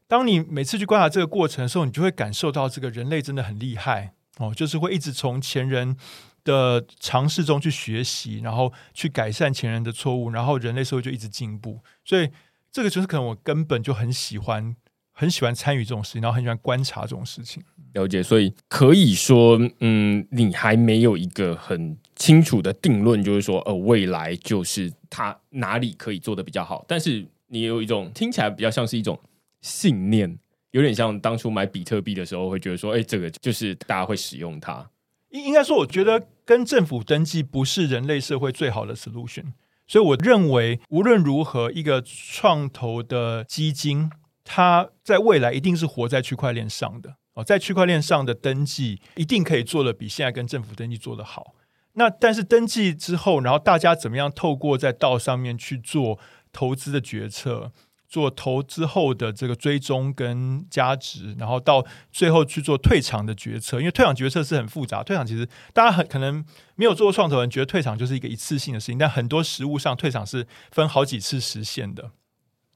[0.08, 5.96] 当你每次去观察这个过程的时候，你就会感受到这个人类真的很厉害哦，就是会一直从前人
[6.42, 11.78] 的尝试中去学习，然后去改善前人的错误，然后人类社会就一直进步。
[12.04, 12.28] 所以。
[12.72, 14.74] 这个就是可能我根本就很喜欢，
[15.12, 17.62] 很喜欢参与这种事情，然后很喜欢观察这种事情。
[17.92, 26.82] 了解，所以可以说，嗯，你还没有一个很清楚的定论，就是说，呃，未来就是它哪里可以做得比较好。
[26.88, 29.20] 但是你有一种听起来比较像是一种
[29.60, 30.38] 信念，
[30.70, 34.88] 有点像当初买比特币的时候会觉得说，哎，这个就是大家会使用它。
[35.28, 39.52] 应应该说，我觉得跟政府登记不是人类社会最好的 solution。
[39.92, 44.10] 所以我认为，无论如何，一个创投的基金，
[44.42, 51.52] 它在未来一定是活在区块链上的哦，在区块链上的登记一定可以做的比现在跟政府登记做的好。
[51.92, 56.18] 那但是登记之后，然后大家怎么样透过在道上面去做
[56.54, 57.70] 投资的决策？
[58.12, 65.02] 做投资后的这个追踪跟价值，然后到最后去做退场的决策，因为退场决策是很复杂。
[65.02, 66.44] 退场其实大家很可能
[66.74, 72.10] 没有做过创投人，觉得退场就是一个一次性的事情，但很多实务上退场是分好几次实现的。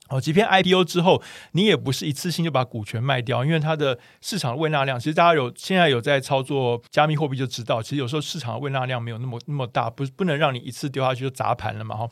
[0.09, 1.21] 哦，即便 IPO 之后，
[1.53, 12.09] 你也不是一次性就把股权卖掉，因为它的市场的胃纳量，其实大家有现在有在操作加密货币就知道，其实有时候市场的胃纳量没有那么那么大，不不能让你一次丢下去就砸盘了嘛，哈。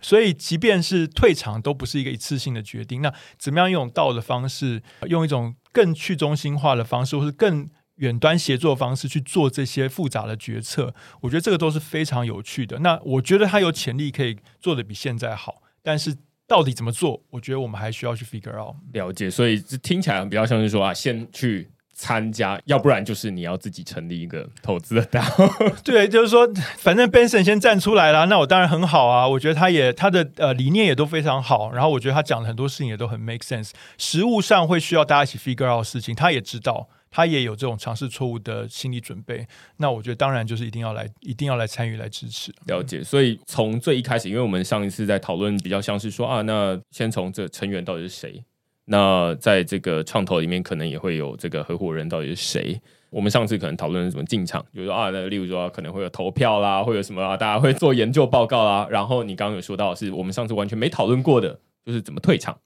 [0.00, 3.02] 所以，即便是退场，都不是一个一次性的决定。
[3.02, 10.94] 那怎么样用道的方式，用一种更去中心化的方式，或是更远端协作方式去做这些复杂的决策？
[11.22, 12.78] 我觉得这个都是非常有趣的。
[12.78, 17.24] 那我觉得它有潜力可以做得比现在好，但是到底怎么做？
[17.30, 18.76] 我觉得我们还需要去 figure out。
[18.92, 19.28] 了解。
[19.28, 21.68] 所以这听起来比较像是说啊，先去
[22.00, 25.74] 参加，要不然就是你要自己成立一个投资的 DAO。
[25.82, 29.26] 对，就是说，反正 Benson 先站出来了，那我当然很好啊。
[29.26, 33.72] 我觉得他也他的呃理念也都非常好，然后我觉得他讲的很多事情也都很 make sense。
[33.98, 39.44] 实物上会需要大家一起 figure out 事情，他也知道，他也有这种尝试错误的心理准备。
[39.78, 42.54] 那我觉得当然就是一定要来，一定要来参与来支持。
[42.66, 43.02] 了解。
[43.02, 48.44] 所以从最一开始，因为我们上一次在讨论比较像是说啊，那先从这成员到底是谁？
[48.90, 52.80] 那在这个创投里面，可能也会有这个合伙人到底是谁？
[53.10, 58.86] 我们上次可能讨论什么进场，比如说啊，那例如说可能会有投票啦，会有什么啊，大家会做研究报告啦。
[58.90, 62.58] 然后你刚刚有说到，是我们上次完全没讨论过的，就是怎么退场。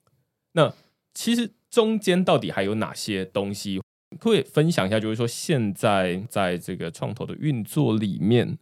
[0.52, 0.72] 那
[1.12, 3.80] 其实中间到底还有哪些东西
[4.20, 5.00] 会分享一下？
[5.00, 8.58] 就是说现在在这个创投的运作里面，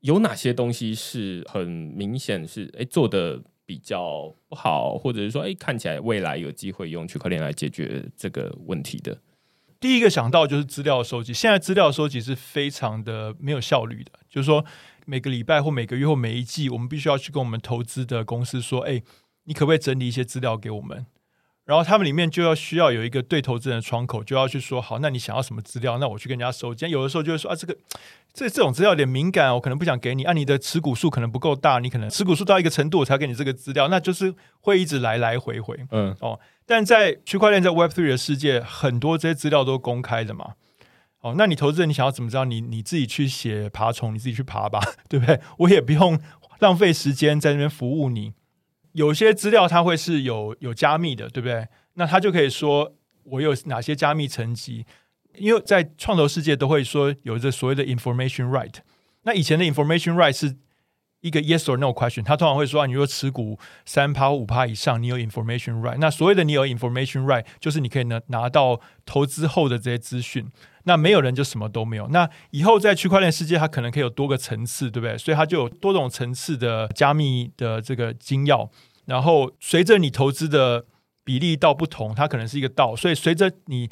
[0.00, 3.40] 有哪些东西是很明显是哎做的。
[3.66, 9.18] 比较不好，或者是说，哎，看起来未来有机会用区块链来解决这个问题的。
[9.78, 14.12] 第一个想到就是资料收集，现在资料收集是非常的没有效率的。
[14.30, 14.64] 就是说，
[15.04, 19.02] 每个礼拜或每个月或每一季，我们必须要去跟我们投资的公司说，哎，
[19.44, 21.04] 你可不可以整理一些资料给我们？
[21.66, 25.98] 然后他们里面就要需要有一个对投资人的窗口，就要去说好，那你想要什么资料？
[25.98, 26.88] 那我去跟人家收集。
[26.88, 27.76] 有的时候就会说啊，这个
[28.32, 30.22] 这这种资料有点敏感，我可能不想给你。
[30.22, 33.88] 啊，你的持股数可能不够大，你可能持股数到一个程度，我才给你这个资料。
[33.88, 35.76] 那就是会一直来来回回。
[35.90, 40.52] 嗯哦，但在区块链在 Web Three 的世界，很多这些资料都公开的嘛。
[41.22, 42.44] 哦，那你投资人你想要怎么知道？
[42.44, 44.78] 你你自己去写爬虫，你自己去爬吧，
[45.10, 45.40] 对不对？
[45.58, 46.20] 我也不用
[46.60, 48.32] 浪费时间在那边服务你。
[48.96, 51.68] 有些资料它会是有有加密的，对不对？
[51.94, 52.94] 那他就可以说
[53.24, 54.86] 我有哪些加密层级，
[55.36, 58.74] 因为在创投世界都会说有着所谓的 information right。
[59.24, 60.56] 那以前的 information right 是
[61.20, 65.96] 一个 yes or no question，他通常会说啊，你如果持股三趴五趴以上，你有 information right。
[65.98, 70.46] 那所谓的你有 information right，就是你可以拿拿到投资后的这些资讯。
[70.84, 72.06] 那没有人就什么都没有。
[72.08, 75.18] 那以后在区块链世界，它可能可以有多个层次，对不对？
[75.18, 78.68] 所以它就有多种层次的加密的这个金钥。
[79.06, 80.84] 然后随着你投资的
[81.24, 82.94] 比例到不同，它可能是一个道。
[82.94, 83.88] 所以随着你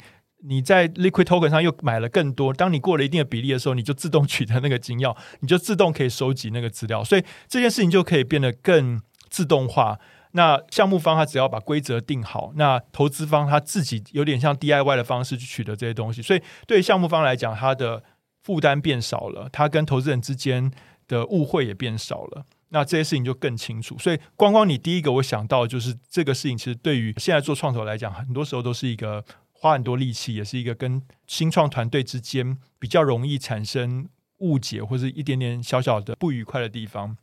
[0.47, 7.03] 你在 Liquid Token 上又买了更多，当你过了一定的比例的时候，你就自动取得那个金钥，你就自动可以收集那个资料。
[7.03, 9.99] 所以这件事情就可以变得更自动化。
[10.31, 16.21] 那项目方他只要把规则定好，那投资方他自己有点像 DIY 的方式去取得这些东西。
[16.21, 18.03] 所以对项目方来讲，他的
[18.43, 20.69] 负担变少了，他跟投资人之间
[21.07, 22.45] 的误会也变少了。
[22.75, 29.23] 那这些事情就更清楚，所以光光你第一个我想到就是这个事情，其实对于现在做创投来讲，很多时候都是一个
[29.53, 34.09] 花很多力气，也是一个跟新创团队之间比较容易产生
[34.39, 37.15] 误解或者一点点小小的不愉快的地方。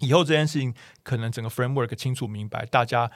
[0.00, 3.10] 以后这件事情可能整个 framework 清楚明白，大家。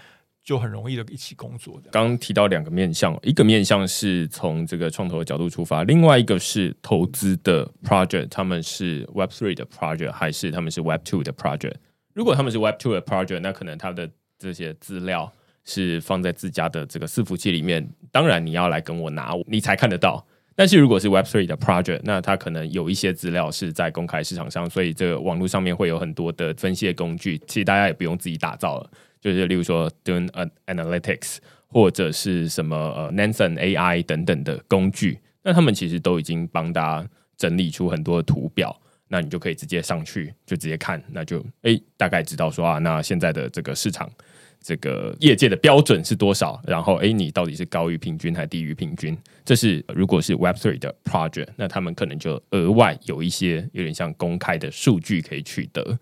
[0.44, 1.80] 就很容易的一起工作。
[1.90, 11.74] 刚刚提到两个面向，一个面向是从这个创投的角度出发，另外一个是投资的 project，他们是 Web Three 的 project 还是他们是 Web Two 的 project？
[12.12, 15.32] 如果他们是 Web Two 的 project，那可能他的这些资料
[15.64, 20.24] 是放在自家的这个伺服器里面，当然你要来跟我拿，你才看得到。
[20.54, 28.90] 但是如果是 Web Three 的 project，那它可能有一些资料是在公开市场上，所以这个网络上面会有很多的分析的工具，其实大家也不用自己打造了。
[29.24, 30.28] 就是例如说，doing
[30.66, 37.08] Analytics 或者是什么呃 Nansen AI 等等的工具，那他们其实都已经帮大家
[37.38, 44.12] 整理出很多的图表，那你就可以直接上去就直接看，那就诶大概知道说啊，那现在的这个市场
[44.60, 49.16] 这个业界的标准是多少，然后诶你到底是高于平均还低于平均？
[49.42, 55.98] 这是如果是 Web three 的 project，那他们可能就额外有一些有点像公开的数据可以取得。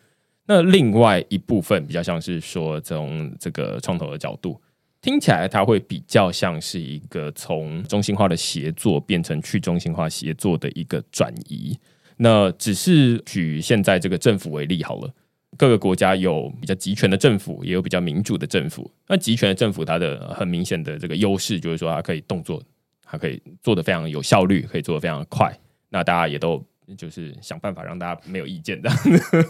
[0.54, 4.60] 那另外一部分比较像是说，从这个创投的角度，
[5.00, 11.78] 听起来它会比较像是一个从中心化的协作变成去中心化协作的一个转移。
[12.18, 15.10] 那只是举现在这个政府为例好了，
[15.56, 18.90] 各个国家有比较集权的政府，也有比较民主的政府。
[19.08, 22.62] 那集权的政府它的很明显的这个优势就是说，它可以动作，
[23.02, 25.50] 它可以做得非常有效率，可以做得非常快。
[25.88, 26.62] 那大家也都。
[26.96, 28.98] 就是想办法让大家没有意见这样，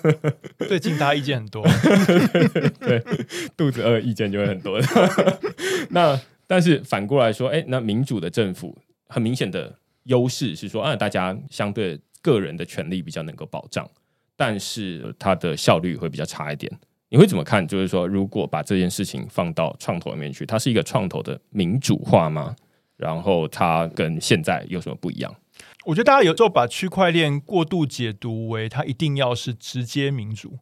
[0.68, 1.62] 最近大家意见很多，
[2.80, 3.02] 对，
[3.56, 4.80] 肚子饿意见就会很多。
[5.90, 8.76] 那但是反过来说，哎，那民主的政府
[9.08, 9.74] 很明显的
[10.04, 13.88] 优势是说，啊，大家相对个人的权利比较能够保障，
[14.36, 16.70] 但是它的效率会比较差一点。
[17.08, 17.66] 你会怎么看？
[17.68, 22.56] 就是说，如果把这件事情放到创投里面去，它是一个创投的民主化吗？
[22.96, 25.34] 然后它跟现在有什么不一样？
[25.86, 30.60] 我觉得大家有时候把区块链过度解读为它一定要是直接民主，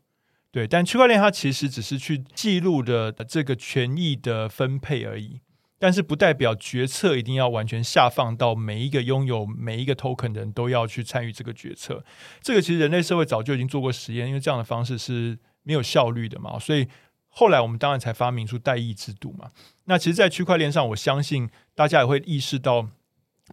[0.51, 5.41] 对，但区块链它其实只是去记录的这个权益的分配而已。
[5.79, 12.05] 但是不代表决策一定要完全下放到每一个拥有每一个 token 的人都要去参与这个决策。
[12.43, 16.59] 这个其实人类社会早就已经做过实验，因为这样的方式是没有效率的嘛。
[16.59, 16.87] 所以
[17.29, 19.51] 后来我们当然才发明出代议制度嘛。
[19.85, 22.89] 那其实，在区块链上，我相信大家也会意识到。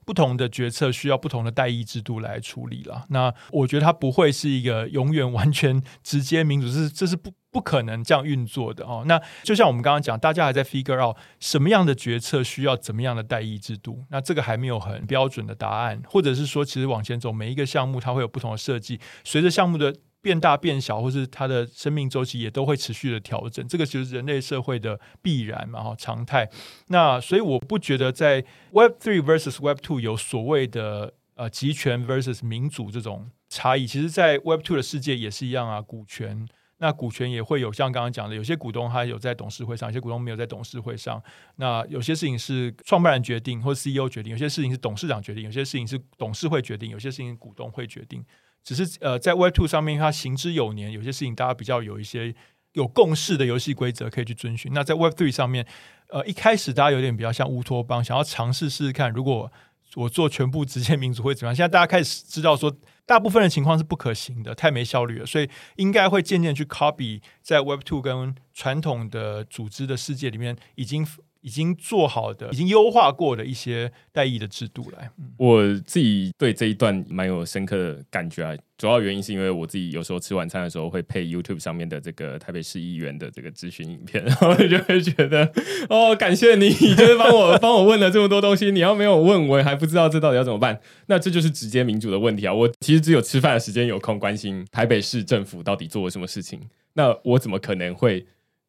[0.06, 3.06] 不同的决策需要不同的代议制度来处理了。
[3.10, 9.04] 那我觉得它不会是一个永远完全直接民主，是这是不不可能这样运作的哦。
[9.08, 19.94] 那就像我们刚刚讲，大家还在 figure out 什么样的决策需要怎么样的代议制度，那这个还没有很标准的答案，或者是说，其实往前走，每一个项目它会有不同的设计，随着项目的。
[20.22, 26.50] 变大变小，或是它的生命周期也都会持续的调整，这个就是人类社会的必然嘛，哈，常态。
[26.88, 33.88] 那所以我不觉得在 Web Three versus Web Two 有所谓的呃集权 versus 民主这种差异。
[33.88, 36.46] 其实，在 Web Two 的世界也是一样啊，股权，
[36.80, 41.22] 那股权也会有像刚刚讲的，有些股东他有在董事会上，有些股东没有在董事会上。
[41.56, 48.26] 那有些事情是创办人决定或 CEO 决定，有些事情是董事长决定，有些事情是董事会决定，有些事情股东会决定。
[48.68, 52.36] 只是呃，在 Web Two 上面，它行之有年，有些事情大家比较有一些
[52.74, 54.74] 有共识的游戏规则可以去遵循。
[54.74, 55.66] 那在 Web Three 上面，
[56.10, 59.50] 呃，一开始大家有点比较像乌托邦，想要尝试试试看，如果
[59.96, 61.56] 我做全部直接民主会怎么样？
[61.56, 71.08] 现在大家开始知道说，大部分的情况是不可行的，太没效率了，所以应该会渐渐去 copy 在 Web Two 跟传统的组织的世界里面已经。
[71.42, 75.10] 已经做好的、已经优化过的一些代议的制度来。
[75.38, 85.52] 我自己对这一段蛮有深刻的感觉啊，主要原因是因为我自己有时候吃晚餐的时候会配 YouTube 上面的这个台北市议员的这个咨询影片， 然后就会觉得
[85.90, 90.80] 哦，感谢你，就是帮我 帮我问了这么多东西，你要没有问，我也还不知道这到底要怎么办。
[91.08, 92.54] 那这就是直接民主的问题啊！
[92.54, 96.60] 我其实只有吃饭的时间有空关心台北市政府到底做了什么事情，
[96.94, 98.26] 那我怎么可能会？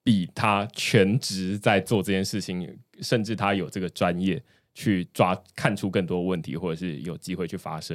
[0.09, 2.67] 比他全职在做这件事情，
[3.03, 4.43] 甚至他有这个专业
[4.75, 7.95] 去抓看出更多问题，或者是有机会去发生。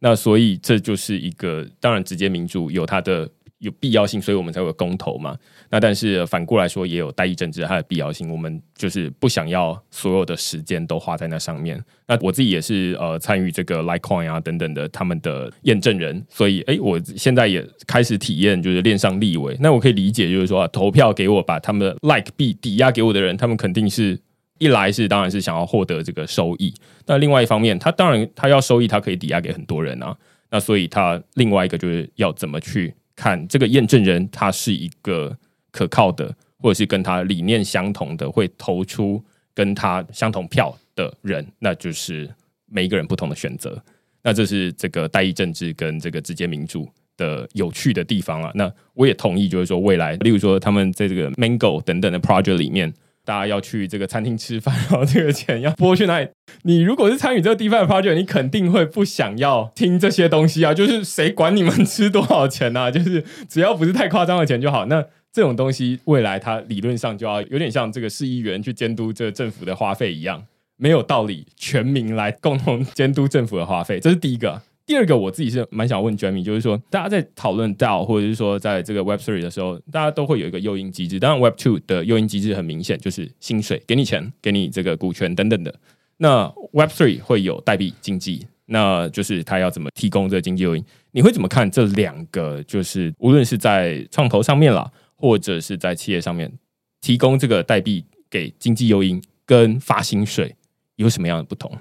[0.00, 3.30] 那所以这就是一个，当然直接民主有它的。
[3.64, 5.36] 有必要性，所以我们才有公投嘛。
[5.70, 8.30] 那但是反过来说，也有代议政治它的必要性。
[8.30, 11.82] 我们就是不想要所有的时间都花在那上面。
[12.06, 19.56] 那我自己也是呃参与这个 Litecoin 啊等等的他们的验证人，所以哎，我现在也开始体验就是链上立委。
[19.58, 24.20] 那我可以理解，就是说投票给我把他们的 Like 币抵押给我的人，他们肯定是
[24.58, 26.74] 一来是当然是想要获得这个收益。
[27.06, 30.14] 那另外一方面，他当然他要收益，他可以抵押给很多人啊。
[30.50, 32.94] 那所以他另外一个就是要怎么去。
[33.16, 35.36] 看这个验证人，他是一个
[35.70, 39.22] 可靠的，或者是跟他理念相同的，会投出
[39.54, 42.28] 跟他相同票的人，那就是
[42.66, 43.82] 每一个人不同的选择。
[44.22, 48.50] 那这是这个代议政治跟这个直接民主的有趣的地方啊。
[48.54, 52.92] 那我也同意，就是说未来，例如说他们在这个 Mango 等等的 project 里面。
[53.24, 56.28] 大家要去这个餐厅吃饭，然后这个钱要拨去哪里？
[56.62, 60.74] 你如果是参与这个 DeFi project，你肯定会不想要听这些东西啊！
[60.74, 62.90] 就是谁管你们吃多少钱啊？
[62.92, 64.86] 就是只要不是太夸张的钱就好。
[64.86, 70.44] 那这种东西未来它理论上就要有点像这个市议员去监督这个政府的花费一样，
[70.76, 73.98] 没有道理全民来共同监督政府的花费。
[73.98, 74.62] 这是第一个。
[74.86, 81.18] 第二个，我自己是蛮想问 Jamie，就是说，大家在讨论 DAO 或者是说在这个 Web Three 的时候，大家都会有一个诱因机制。
[81.18, 85.74] 当然，Web Two 的诱因机制很明显，就是薪水，给你钱，给你这个股权等等的。
[86.18, 90.84] 那 Web Three 会有代币经济，那就是他要怎么提供这个经济诱因？
[91.12, 92.62] 你会怎么看这两个？
[92.64, 96.52] 就是无论是在创投上面啦，或者是在企业上面，
[97.00, 100.54] 提供这个代币给经济诱因，跟发薪水
[100.96, 101.72] 有什么样的不同？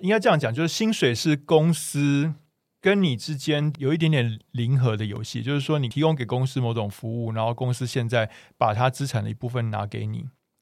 [0.00, 2.32] 应该这样讲，就是薪水是公司。
[2.84, 10.18] 跟你之间有一点点零和的游戏，就是说你提供给公司某种服务，然后公司现在把它资产的一部分拿给你，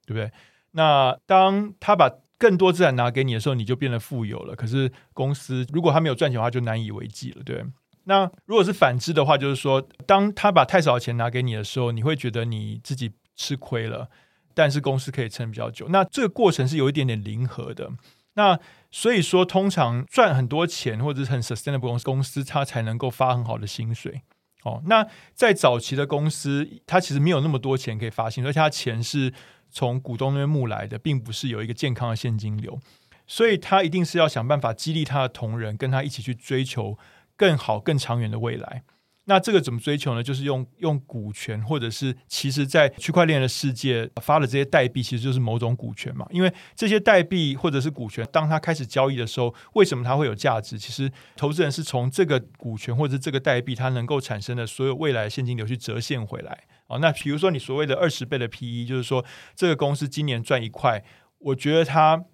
[0.07, 0.31] 对不对？
[0.71, 2.09] 那当他把
[2.39, 4.55] 更多资产拿给你的时候，你就变得富有了。
[4.55, 7.65] 可是公司如果他没有赚钱的话，就难以为继了，对。
[8.05, 14.09] 那如果是反之的话，就是说，当他把太少的钱拿给你的时候，你会觉得你自己吃亏了，
[14.55, 15.89] 但是公司可以撑比较久。
[15.89, 17.91] 那这个过程是有一点点零和的。
[18.35, 18.57] 那
[18.93, 24.23] 所以说，通常赚很多钱或者是很 sustainable 公司，公司它才能够发很好的薪水。
[24.65, 29.33] 哦，那在早期的公司，它其实没有那么多钱可以发薪，而且它钱是
[29.71, 32.79] 从股东那边募来的，并不是有一个健康的现金流，
[33.27, 36.97] 所以它一定是要想办法激励他的同仁，跟他一起去追求
[37.35, 38.85] 更好、更长远的未来。
[39.27, 40.23] 那这个怎么追求呢？
[40.23, 46.27] 就是用用股权，或者是其实，在区块链的世界发的这些代币，其实就是某种股权嘛。
[46.31, 50.77] 因为这些代币或者是股权，当它开始交易的时候，为什么它会有价值？
[50.77, 56.65] 其实投资人是从这个股权或者这个代币它能够产生的所有未来的现金流去折现回来。
[56.89, 61.05] 哦，那比如说你所谓的二十倍的 PE，就是说这个公司今年赚一块，
[61.39, 62.25] 我觉得它。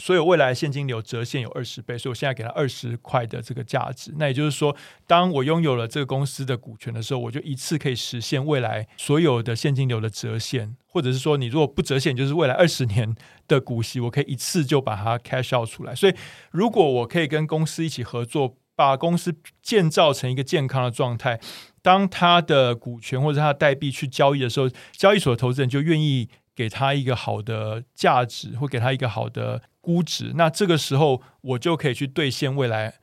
[0.00, 4.14] 所有未来现金流折现有二十倍，所以我现在给他二十块的这个价值。
[4.16, 4.74] 那也就是说，
[5.06, 13.14] 当我拥有了这个公司的股权的时候，我就一次可以实现未来所有的现金流的折现，或者是说，你如果不折现，就是未来二十年
[13.46, 15.94] 的股息，我可以一次就把它 cash out 出来。
[15.94, 16.14] 所以，
[16.50, 21.38] 如果我可以跟公司一起合作，把公司建造成一个健康的状态，
[21.82, 29.60] 当他的股权或者他的代币去交易的时候，交易所的投资人就愿意给他一个好的价值，或给他一个好的。
[29.90, 32.94] 估值，那这个时候我就可以去兑现未来，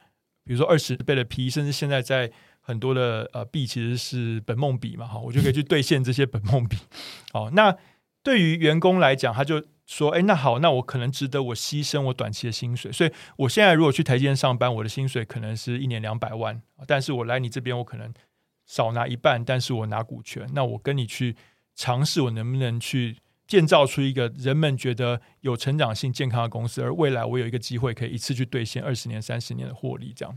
[0.46, 2.32] 比如说二十倍的 P，甚至现在在
[2.62, 6.78] 很多的呃币其实是本梦比嘛，哈，我就可以去兑现这些本梦比。
[7.34, 7.76] 哦，那
[8.24, 18.14] 对于员工来讲，他就说，哎，那好，那我可能值得我牺牲我短期的薪水，所以我现在如果去台积电上班，我的薪水可能是一年两百万，但是我来你这边，我可能
[18.66, 21.36] 少拿一半，但是我拿股权，那我跟你去
[21.76, 23.18] 尝试，我能不能去。
[23.48, 30.36] 建造出一个人们觉得有成长性、健康的公司，而未来我有一个机会可以一次去兑现二十年、三十年的获利，这样。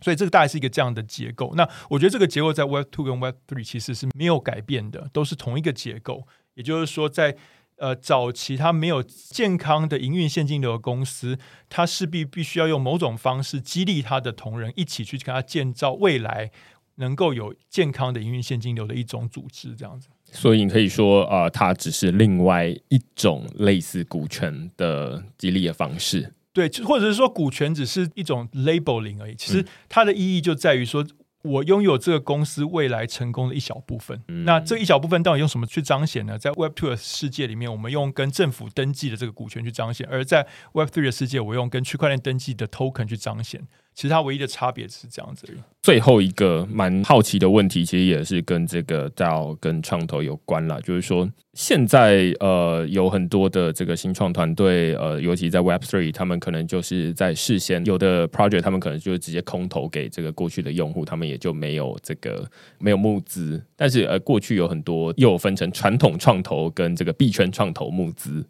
[0.00, 1.54] 所以这个大概是一个这样的结构。
[1.54, 6.26] 那我觉得这个结构在 Web Two 跟 Web Three 其实是没有改变的，都是同一个结构。
[6.54, 7.36] 也就是说在，
[7.76, 11.38] 呃早期它没有健康的营运现金流的公司，
[11.68, 16.50] 它势必必须要用某种方式激励他的同仁一起去跟他建造未来
[16.96, 20.08] 能够有健康的营运现金流的一种组织，这样子。
[20.32, 29.34] 所以你可以说，呃，它只是另外一种类似股权的激励的方式，对，或者是说股权只是一种 labeling 而已。
[29.34, 31.06] 其实它的意义就在于说，
[31.42, 34.22] 我拥有这个公司未来成功的一小部分。
[34.28, 36.38] 嗯、那这一小部分到底用什么去彰显呢？
[36.38, 43.60] 在 Web Two 的世界里面，我们用跟政府登记的这个股权去彰显；而在 Web Three 的世界，我用跟区块链登记的 token 去彰显。
[43.94, 45.46] 其实它唯一的差别是这样子。
[45.82, 50.80] 最后一个蛮好奇的问题，其实也是跟这个 DAO 跟创投有关了。
[50.80, 63.62] 就是说，现在呃有很多的这个新创团队，呃，尤其在 Web Three，他们可能就是在事先有的 project，他们可能就直接空投给这个过去的用户，他们也就没有这个没有募资。
[63.76, 68.46] 但是呃，过去有很多又分成传统创投跟这个币圈创投募资。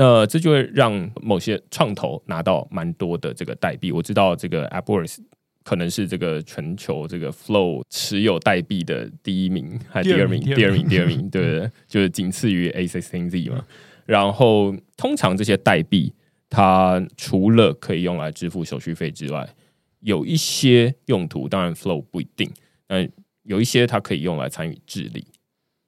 [0.00, 3.90] 那这就会让某些创投拿到蛮多的这个代币。
[3.90, 5.18] 我知道这个 AppWorks
[5.64, 10.40] 可能是这个全球这个 Flow 持有代币的第一名，还是第二名？
[10.40, 11.70] 第二名，第二名，对不对？
[11.88, 13.64] 就是仅次于 A16Z 嘛。
[14.06, 16.14] 然后通常这些代币，
[16.48, 19.52] 它除了可以用来支付手续费之外，
[19.98, 22.48] 有一些用途，当然 Flow 不一定，
[22.86, 23.10] 但
[23.42, 25.26] 有一些它可以用来参与治理。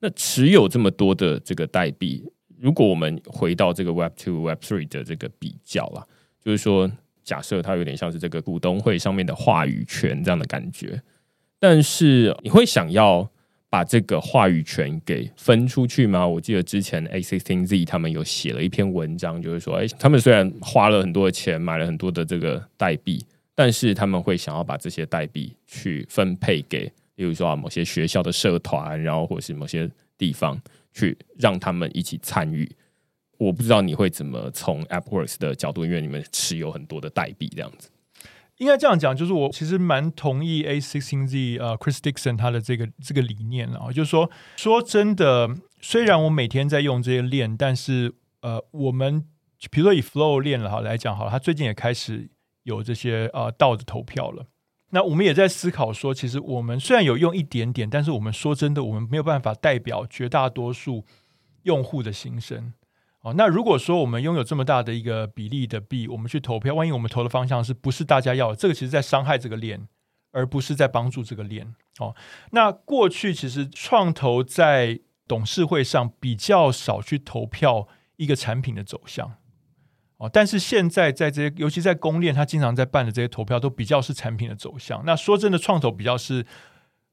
[0.01, 2.25] 那持有这么多的这个代币。
[2.61, 6.07] 如果我们回到这个 Web Two、Web Three 的这个比较啦，
[6.45, 6.91] 就是说，
[7.25, 11.01] 假设它有点像是这个股东会上面的话语权这样的感觉，
[11.59, 13.27] 但是你会想要
[13.71, 16.27] 把这个话语权给分出去吗？
[16.27, 30.61] 我记得之前 A16Z 他们有写了一篇文章，就是说，哎，他们虽然花了很多的钱买了很多的这个代币，但是他们会想要把这些代币去分配给，例如说啊，某些学校的社团，然后或是某些地方。
[31.01, 32.71] 去让他们一起参与，
[33.39, 37.89] 我不知道你会怎么从 AppWorks 的角度，因为你们持有很多的代币这样子。
[38.59, 45.49] 应该这样讲，就是我其实蛮同意 A16Z 呃 Chris Dixon 他的这个这个理念啊，就是说说真的，
[45.81, 49.25] 虽然我每天在用这些链，但是呃，我们
[49.71, 52.29] 比如说以 Flow 链了哈来讲好了，他最近也开始
[52.65, 54.47] 有这些呃道的投票了。
[54.91, 61.05] 那我们也在思考说，其实我们虽然有用一点点，但是我们说真的，我们没有办法代表绝大多数
[61.63, 62.73] 用户的心声。
[63.23, 68.57] 哦，那如果说我们拥有这么大的一个比例的币，我们去投票，万一我们投的方向是不是大家要的？
[68.57, 69.87] 这个其实在伤害这个链，
[70.33, 71.75] 而不是在帮助这个链。
[71.99, 72.17] 哦，
[72.53, 77.87] 那过去其实创投在董事会上比较少去投票
[78.17, 79.35] 一个产品的走向。
[80.21, 85.03] 哦，但是现在在这些，尤其在公链，他经常在办的这些投票，都比较是产品的走向。
[85.07, 86.45] 那说真的，创投比较是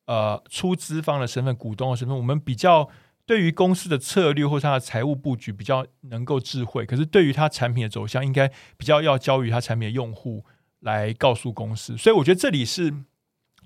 [0.08, 2.90] 呃出资方的身份、股东的身份，我们比较
[3.26, 6.86] 对于公司的策略或者它的财务布局比较能够智慧。
[6.86, 10.44] 可是对于它产品的走向，应该比较要交予它产品的用户
[10.82, 11.96] 来告诉公司。
[11.96, 12.94] 所以我觉得这里是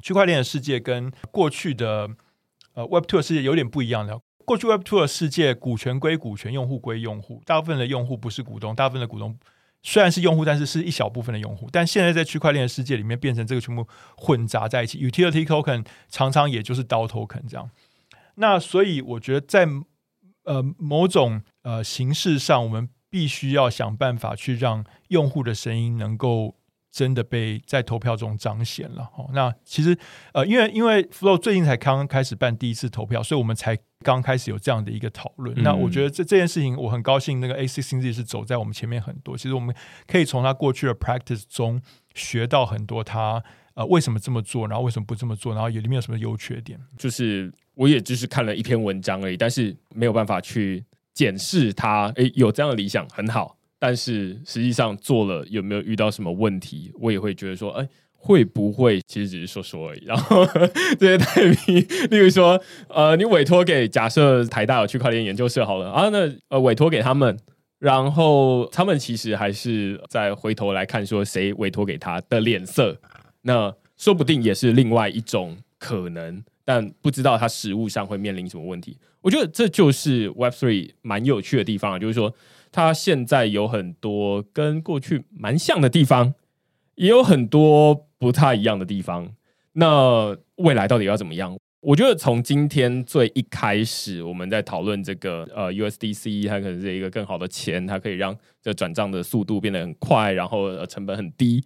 [0.03, 2.07] 区块链的世界跟过去的
[2.75, 4.21] 呃 Web Two 的世界有点不一样的。
[4.51, 7.41] 过去 Web 2的世界，股权归股权，用户归用户。
[7.45, 9.33] 大部分的用户不是股东，大部分的股东
[9.81, 11.69] 虽然是用户，但是是一小部分的用户。
[11.71, 13.87] 但现在在区块链的世界里面，变成这个全部
[14.17, 14.99] 混杂在一起。
[14.99, 17.69] Utility Token 常常也就是 DAO Token 这样。
[18.35, 19.65] 那所以我觉得在
[20.43, 26.57] 呃某种呃形式上，我们必须要想办法去让用户的声音能够
[26.91, 29.09] 真的被在投票中彰显了。
[29.15, 29.97] 哦，那其实
[30.33, 35.57] 呃，因为因为 Flow 最近才刚开始办第一次投票，所以我们才刚开始有这样的一个讨论。
[35.57, 39.37] 嗯、那我觉得这这件事情我很高兴，那个 A C C Z 是走在我们前面很多。
[39.37, 39.73] 其实我们
[40.05, 41.81] 可以从他过去的 practice 中
[42.13, 43.43] 学到很多他。
[43.73, 44.67] 呃，为什么这么做？
[44.67, 45.53] 然后为什么不这么做？
[45.53, 46.77] 然后有里面有什么优缺点？
[46.97, 50.83] 就是我也只是看了一篇文章而已，但是没有办法去
[51.13, 52.11] 检视他。
[52.17, 56.91] 诶，有这样的理想很好，但是实际上做了有没有遇到什么问题？
[56.99, 60.05] 我也会觉得说，诶，会不会其实只是说说而已？
[60.05, 60.45] 然后
[60.99, 61.25] 这些代
[61.65, 67.35] 币，例如说，呃，你委托给假设台大有区块链研究社好了啊，那呃委托给他们，
[67.79, 73.01] 然后他们其实还是再回头来看说谁委托给他的脸色。
[73.41, 78.99] 那说不定也是另外一种可能，但不知道他实务上会面临什么问题。
[79.21, 82.31] 我觉得这就是 Web Three 蛮有趣的地方，就是说
[82.71, 86.33] 它现在有很多跟过去蛮像的地方，
[86.95, 89.33] 也有很多不太一样的地方。
[89.73, 91.57] 那未来到底要怎么样？
[91.81, 101.63] 我觉得从今天最一开始，我们在讨论这个呃 USDC，它可能是一个更好的钱，它可以让这转账的速度变得很快，然后成本很低。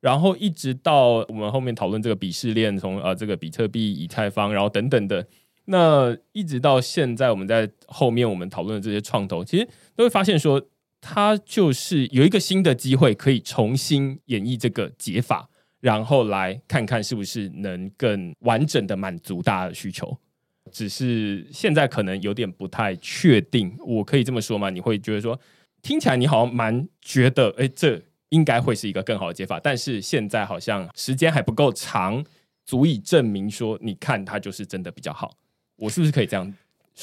[0.00, 5.24] 然后一直到我们后面讨论这个鄙视链，从呃这个比特币、以太坊，然后等等的，
[5.66, 10.60] 那一直到现在，我们在后面我们讨论的这些创投，其实都会发现说，
[11.00, 15.48] 它就是有一个新的机会，可以重新演绎这个解法，
[15.80, 20.18] 然后来看看是不是能更完整的满足大家的需求。
[20.70, 24.70] 只是现在可能有点不太确定，我可以这么说吗？
[24.70, 25.38] 你会觉得说，
[25.82, 28.02] 听起来你好像蛮觉得，哎，这。
[28.32, 32.24] 应该会是一个更好的解法，但是现在好像时间还不够长，
[32.64, 35.36] 足以证明说，你看它就是真的比较好。
[35.82, 36.54] 我是不是可以这样？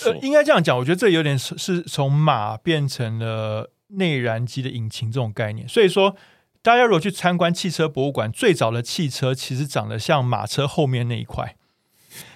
[0.05, 5.67] 呃，应该这样讲，我觉得这有点是是从马变成了内燃机的引擎这种概念。
[5.67, 6.15] 所以说，
[6.61, 11.55] 大家如果去参观汽车博物馆，最早的汽车其实长得像马车后面那一块，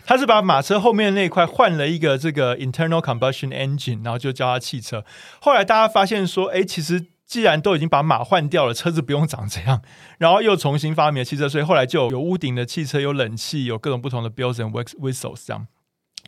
[0.05, 5.05] 它是把马车后面那一块换了一个这个 internal combustion engine，然后就叫它汽车。
[5.39, 7.05] 后来大家发现说，哎，其实。
[7.25, 9.81] 既然都已经把马换掉了，车子不用长这样，
[10.19, 15.65] 然后又重新发明了汽车，所以后来就有屋顶的汽车，有冷气，有各种不同的 bells and whistles 这样。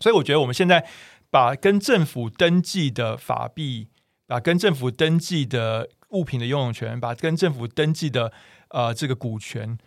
[0.02, 0.86] 所以我觉得我们现在
[1.30, 3.88] 把跟政府登记的法币，
[4.28, 8.32] 把跟政府登记的物品的拥有权，把跟政府登记的
[8.70, 9.78] 呃这个股权，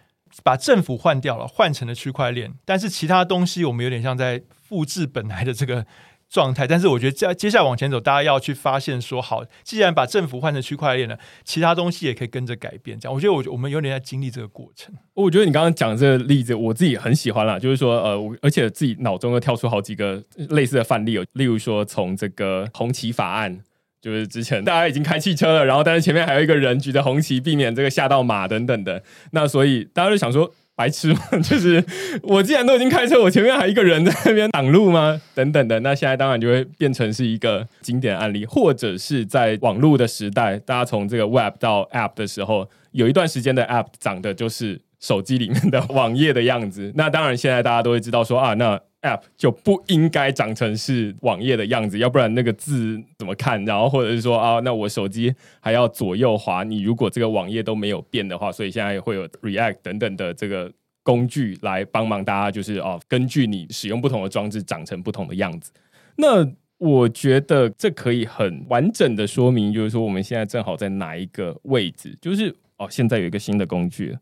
[0.42, 5.86] 把政府换掉了，换成了区块链，但是其他东西我们有点像在复制本来的这个。
[6.28, 13.00] 状态，但是我觉得接接下来往前走，大家要去发现说，好，既然把政府换成区块链了，其他东西也可以跟着改变。
[13.00, 14.94] 这样，我觉得我我们有点在经历这个过程。
[15.14, 23.60] 我觉得你刚刚讲这个例子，我自己很喜欢啦，就是说，呃，而且自己脑中又跳出好几个类似的范例，例如说从这个红旗法案，
[24.02, 29.02] 就是之前大家已经开汽车了，然后但是前面还有一个人举着红旗，避免这个吓到马等等的，
[29.32, 30.52] 那所以大家就想说。
[30.78, 31.20] 白痴吗？
[31.42, 31.84] 就是
[32.22, 35.20] 我既然都已经开车，我前面还一个人在那边挡路吗？
[35.34, 46.92] 等等的，那现在当然就会变成是一个经典案例，或者是在网络的时代，大家从这个 Web 到 App 的时候，有一段时间的 App 长的就是手机里面的网页的样子。
[46.96, 53.64] 那当然，现在大家都会知道说啊，那 App 就不应该长成是网页的样子，要不然那个字怎么看？
[53.64, 60.72] 然后或者是说啊，那我手机还要左右滑，你如果这个网页都没有变的话，所以现在会有 React 等等的这个
[61.04, 65.70] 工具来帮忙大家，就是哦，根据你使用不同的装置长成不同的样子。
[66.16, 66.44] 那
[66.78, 72.18] 我觉得这可以很完整的说明，就是说我们现在正好在哪一个位置？
[72.20, 74.16] 就是哦，现在有一个新的工具，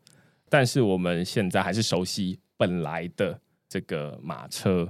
[0.56, 3.38] 但是我们现在还是熟悉本来的。
[3.68, 4.88] 这个马车，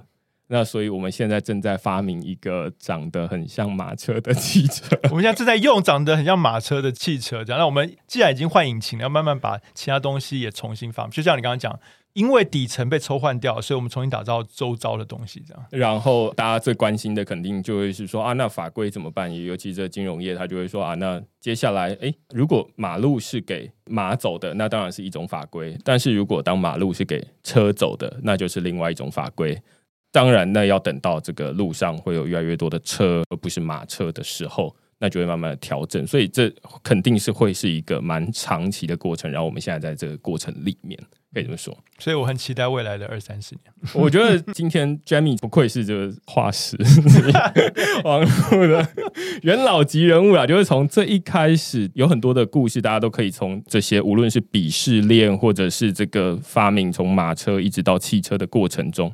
[0.48, 4.96] 那所以我们现在正在发明一个长得很像马车的汽车。
[5.10, 7.58] 我们现在正在用长得很像马车的汽车，这样。
[7.58, 11.10] 那我们既然已经换引擎了，要慢慢把其他东西也重新发明。
[11.10, 11.80] 就像你刚刚讲。
[12.16, 15.66] 因为底层被抽换掉，所以我们重新打造周遭的东西，这样。
[15.70, 19.30] 然后大家最关心的肯定就会是说啊，那法规怎么办？
[19.30, 29.60] 尤其这金融业，他就会说啊，那接下来，诶，如果马路是给马走的，那当然是一种法规；但是如果当马路是给车走的，那就是另外一种法规。
[30.10, 34.74] 当然，那要等到这个路上会有越来越多的车，而不是马车的时候。
[34.98, 36.50] 那就会慢慢的调整，所以这
[36.82, 39.30] 肯定是会是一个蛮长期的过程。
[39.30, 40.98] 然后我们现在在这个过程里面，
[41.36, 41.76] 可以这么说。
[41.98, 43.64] 所以我很期待未来的二三十年。
[43.92, 46.74] 我觉得今天 Jamie 不愧是这个化石，
[48.04, 48.88] 网络的
[49.42, 50.46] 元老级人物啊！
[50.46, 59.12] 就是从这一开始有很多的故事，大家都可以从这些，无论是鄙视链，或者是这个发明，从马车一直到汽车的过程中，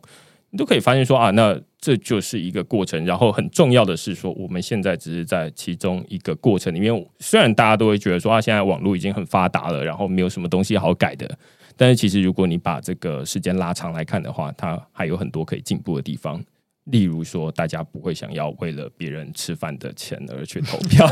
[0.50, 3.04] 你都可以发现说啊，那这就是一个过程。
[3.04, 6.92] 然后很重要的是说，我们现在只是在其中一个过程里面。
[7.18, 11.38] 虽然大家都会觉得说啊，现在网络已经很发达了，然后没有什么东西好改的。
[11.76, 16.42] 但是其实如果你把这个时间拉长来看的话，它还有很多可以进步的地方。
[16.86, 21.06] 例如说，大家不会想要为了别人吃饭的钱而去投票，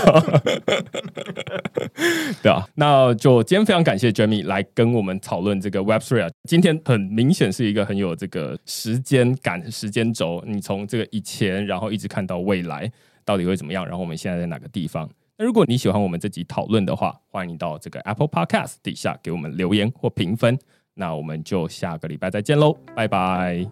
[2.43, 6.31] 对啊，那就今天非常感谢 Jamie 来跟我们讨论这个 Web3 啊。
[6.49, 10.43] 今天很明显是一个很有这个时间感、时间轴。
[10.45, 12.91] 你从这个以前，然后一直看到未来
[13.25, 15.09] 到底会怎么样，然后我们现在在哪个地方？
[15.41, 20.59] 那如果你喜欢我们这集讨论的话，欢迎到这个 Apple Podcast 底下给我们留言或评分。
[20.93, 23.67] 那我们就下个礼拜再见喽，拜拜。